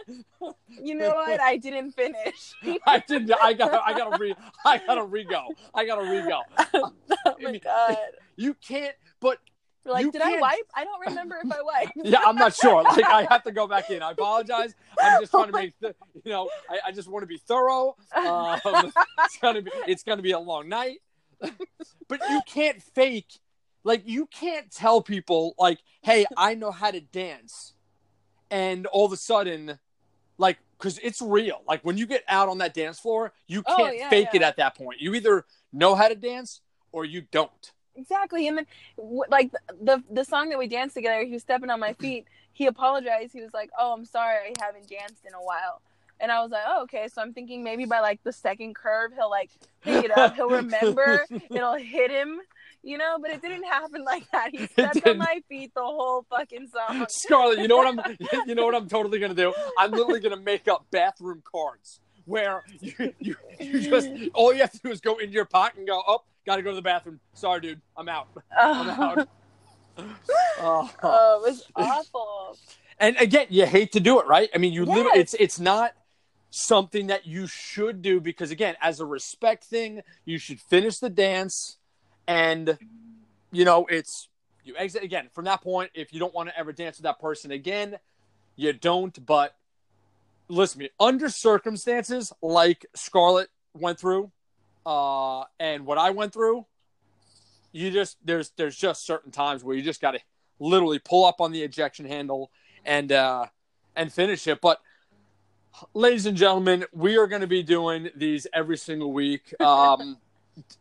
You 0.83 0.95
know 0.95 1.11
what? 1.15 1.41
I 1.41 1.57
didn't 1.57 1.93
finish. 1.93 2.53
I 2.87 3.03
didn't. 3.07 3.33
I 3.43 3.53
gotta. 3.55 3.83
I 3.85 3.93
gotta 3.97 4.19
re. 4.19 4.35
I 4.65 4.79
gotta 4.79 5.05
re-go. 5.05 5.47
I 5.75 5.85
gotta 5.87 6.03
re-go. 6.11 6.41
oh 7.27 7.35
my 7.41 7.59
god! 7.59 7.97
You 8.37 8.55
can't. 8.55 8.95
But 9.21 9.39
You're 9.85 9.95
like, 9.95 10.05
You 10.05 10.13
did 10.13 10.23
I 10.23 10.31
can't- 10.31 10.41
wipe? 10.43 10.69
I 10.75 10.85
don't 10.85 11.01
remember 11.09 11.39
if 11.45 11.51
I 11.53 11.63
wiped. 11.63 11.93
yeah, 12.05 12.21
I'm 12.27 12.37
not 12.37 12.55
sure. 12.55 12.83
Like 12.83 13.05
I 13.05 13.27
have 13.31 13.43
to 13.45 13.53
go 13.53 13.67
back 13.67 13.91
in. 13.91 14.03
I 14.03 14.11
apologize. 14.13 14.75
I'm 15.01 15.21
just 15.23 15.31
trying 15.33 15.53
to 15.53 15.57
Oh 15.57 15.61
make. 15.61 15.75
The, 15.81 15.95
you 16.25 16.31
know, 16.33 16.49
I, 16.69 16.89
I 16.89 16.93
just 16.93 17.09
want 17.09 17.23
to 17.23 17.27
be 17.27 17.39
thorough. 17.39 17.97
Um, 18.15 18.61
it's 19.25 19.39
gonna 19.41 19.63
be. 19.63 19.71
It's 19.87 20.03
gonna 20.03 20.23
be 20.23 20.33
a 20.33 20.39
long 20.39 20.69
night. 20.69 20.99
but 21.41 22.21
you 22.31 22.41
can't 22.47 22.83
fake. 22.83 23.39
Like 23.85 24.03
you 24.07 24.27
can't 24.27 24.71
tell 24.71 25.03
people 25.03 25.55
like, 25.59 25.81
"Hey, 26.03 26.27
I 26.37 26.55
know 26.55 26.71
how 26.73 26.91
to 26.91 27.01
dance," 27.01 27.75
and 28.51 28.87
all 28.87 29.07
of 29.07 29.13
a 29.13 29.17
sudden, 29.17 29.79
like, 30.39 30.59
because 30.79 30.99
it's 30.99 31.23
real. 31.23 31.63
Like 31.67 31.85
when 31.85 31.99
you 31.99 32.07
get 32.07 32.25
out 32.29 32.49
on 32.49 32.59
that 32.59 32.75
dance 32.75 32.99
floor, 32.99 33.33
you 33.47 33.63
Oh, 33.67 33.77
can't 33.77 33.97
yeah, 33.97 34.11
fake 34.11 34.35
it 34.35 34.43
at 34.43 34.57
that 34.57 34.77
point. 34.77 35.01
You 35.01 35.15
either 35.15 35.47
know 35.73 35.95
how 35.95 36.09
to 36.09 36.15
dance 36.15 36.61
or 36.93 37.05
you 37.05 37.23
don't. 37.31 37.73
Exactly. 37.97 38.49
And 38.49 38.59
then, 38.59 38.67
like 39.29 39.53
the 39.81 40.03
the 40.11 40.25
song 40.25 40.49
that 40.51 40.59
we 40.59 40.67
danced 40.67 40.95
together, 40.97 41.25
he 41.25 41.33
was 41.33 41.43
stepping 41.43 41.71
on 41.71 41.79
my 41.81 41.93
feet. 42.01 42.27
He 42.53 42.67
apologized. 42.67 43.33
He 43.33 43.41
was 43.41 43.55
like, 43.55 43.71
"Oh, 43.79 43.93
I'm 43.93 44.05
sorry, 44.05 44.37
I 44.61 44.65
haven't 44.65 44.89
danced 44.89 45.25
in 45.25 45.35
a 45.35 45.43
while." 45.43 45.81
And 46.21 46.33
I 46.33 46.43
was 46.43 46.51
like, 46.51 46.65
"Oh, 46.67 46.83
okay." 46.85 47.09
So 47.09 47.23
I'm 47.23 47.33
thinking 47.33 47.63
maybe 47.63 47.85
by 47.85 48.01
like 48.01 48.23
the 48.25 48.33
second 48.33 48.75
curve, 48.75 49.13
he'll 49.15 49.31
like 49.31 49.51
pick 49.81 50.03
it 50.03 50.11
up. 50.11 50.35
He'll 50.35 50.51
remember. 50.51 51.27
It'll 51.55 51.77
hit 51.77 52.11
him, 52.11 52.41
you 52.85 52.99
know. 52.99 53.19
But 53.21 53.31
it 53.33 53.43
didn't 53.43 53.65
happen 53.65 54.05
like 54.07 54.31
that. 54.33 54.51
He 54.53 54.67
stepped 54.67 55.07
on 55.07 55.19
my 55.19 55.43
feet 55.49 55.73
the 55.75 55.83
whole 55.83 56.25
fucking 56.31 56.69
song. 56.69 57.07
Scarlett, 57.11 57.59
you 57.59 57.69
know 57.69 57.77
what 57.77 57.99
I'm 57.99 58.17
you 58.47 58.55
know 58.55 58.65
what 58.65 58.75
I'm 58.75 58.89
totally 58.89 59.19
gonna 59.19 59.35
do? 59.35 59.53
I'm 59.79 59.91
literally 59.91 60.21
gonna 60.21 60.37
make 60.37 60.69
up 60.69 60.87
bathroom 60.91 61.43
cards 61.51 62.01
where 62.27 62.63
you, 62.81 63.13
you, 63.19 63.37
you 63.61 63.81
just 63.81 64.09
all 64.33 64.53
you 64.53 64.61
have 64.61 64.73
to 64.73 64.79
do 64.79 64.91
is 64.91 65.01
go 65.01 65.19
into 65.19 65.33
your 65.33 65.45
pocket 65.45 65.79
and 65.79 65.87
go, 65.87 66.03
oh, 66.07 66.21
gotta 66.47 66.63
go 66.63 66.71
to 66.71 66.77
the 66.77 66.83
bathroom. 66.83 67.21
Sorry, 67.35 67.61
dude, 67.61 67.81
I'm 67.97 68.09
out. 68.09 68.29
Oh. 68.37 68.43
I'm 68.57 69.19
out. 69.19 69.29
Oh. 70.59 70.91
Oh, 71.03 71.45
it 71.45 71.51
was 71.51 71.67
awful. 71.77 72.59
And 72.99 73.17
again, 73.19 73.47
you 73.51 73.67
hate 73.67 73.93
to 73.93 74.01
do 74.01 74.21
it, 74.21 74.27
right? 74.27 74.49
I 74.55 74.59
mean, 74.59 74.73
you 74.73 74.87
Yes. 74.87 75.17
it's 75.17 75.35
it's 75.35 75.61
not 75.61 75.95
something 76.51 77.09
that 77.09 77.27
you 77.27 77.47
should 77.49 78.01
do 78.01 78.21
because 78.21 78.51
again, 78.51 78.77
as 78.81 79.01
a 79.01 79.05
respect 79.07 79.65
thing, 79.65 80.03
you 80.25 80.39
should 80.39 80.61
finish 80.61 80.99
the 80.99 81.11
dance 81.11 81.79
and 82.27 82.79
you 83.53 83.65
know, 83.65 83.87
it's 83.89 84.29
you 84.65 84.75
exit 84.77 85.03
again 85.03 85.29
from 85.33 85.45
that 85.45 85.63
point 85.63 85.91
if 85.95 86.13
you 86.13 86.19
don't 86.19 86.35
want 86.35 86.49
to 86.49 86.59
ever 86.59 86.73
dance 86.73 86.97
with 86.99 87.05
that 87.05 87.21
person 87.21 87.51
again, 87.51 87.99
you 88.57 88.73
don't, 88.73 89.25
but 89.27 89.55
listen 90.49 90.79
to 90.79 90.85
me, 90.85 90.91
under 91.01 91.29
circumstances 91.29 92.33
like 92.43 92.87
Scarlett 92.95 93.49
went 93.75 93.99
through, 93.99 94.31
uh, 94.87 95.45
and 95.59 95.87
what 95.87 95.99
I 95.99 96.11
went 96.11 96.33
through, 96.33 96.67
you 97.73 97.91
just 97.91 98.19
there's 98.25 98.51
there's 98.57 98.77
just 98.77 99.05
certain 99.05 99.33
times 99.33 99.65
where 99.65 99.77
you 99.77 99.83
just 99.83 100.01
gotta 100.01 100.21
literally 100.61 101.01
pull 101.01 101.25
up 101.25 101.41
on 101.41 101.53
the 101.53 101.63
ejection 101.63 102.07
handle 102.07 102.51
and 102.85 103.11
uh 103.11 103.47
and 103.97 104.13
finish 104.13 104.47
it. 104.47 104.61
But 104.61 104.81
ladies 105.93 106.27
and 106.27 106.37
gentlemen, 106.37 106.85
we 106.93 107.19
are 107.19 107.27
gonna 107.27 107.49
be 107.49 107.63
doing 107.65 108.11
these 108.15 108.47
every 108.53 108.77
single 108.77 109.13
week. 109.13 109.53
Um 109.61 110.19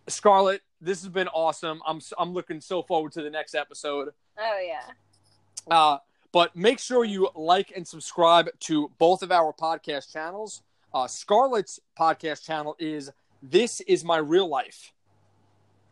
Scarlett, 0.08 0.62
this 0.84 1.02
has 1.02 1.10
been 1.10 1.30
awesome. 1.30 1.82
I'm 1.88 2.00
I'm 2.18 2.34
looking 2.34 2.62
so 2.62 2.84
forward 2.84 3.14
to 3.14 3.22
the 3.22 3.30
next 3.30 3.56
episode. 3.56 4.10
Oh 4.38 4.60
yeah. 4.66 5.74
Uh, 5.74 5.98
but 6.32 6.56
make 6.56 6.80
sure 6.80 7.06
you 7.06 7.30
like 7.36 7.72
and 7.76 7.88
subscribe 7.88 8.50
to 8.62 8.92
both 8.98 9.24
of 9.24 9.32
our 9.32 9.54
podcast 9.54 10.12
channels. 10.12 10.62
Uh, 10.94 11.08
Scarlett's 11.08 11.80
podcast 11.98 12.44
channel 12.44 12.76
is 12.80 13.12
This 13.42 13.82
Is 13.82 14.04
My 14.04 14.18
Real 14.18 14.48
Life. 14.48 14.92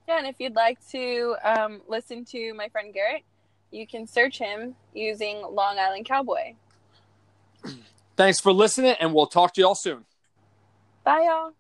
Yeah, 0.08 0.18
and 0.18 0.28
if 0.28 0.36
you'd 0.40 0.56
like 0.56 0.78
to 0.90 1.36
um, 1.44 1.82
listen 1.88 2.26
to 2.26 2.54
my 2.54 2.68
friend 2.70 2.94
Garrett, 2.94 3.24
you 3.72 3.88
can 3.88 4.06
search 4.06 4.38
him 4.38 4.76
using 4.94 5.42
Long 5.42 5.80
Island 5.80 6.06
Cowboy. 6.06 6.56
Thanks 8.18 8.40
for 8.40 8.52
listening, 8.52 8.96
and 9.00 9.14
we'll 9.14 9.28
talk 9.28 9.54
to 9.54 9.62
you 9.62 9.68
all 9.68 9.76
soon. 9.76 10.06
Bye, 11.04 11.26
y'all. 11.28 11.54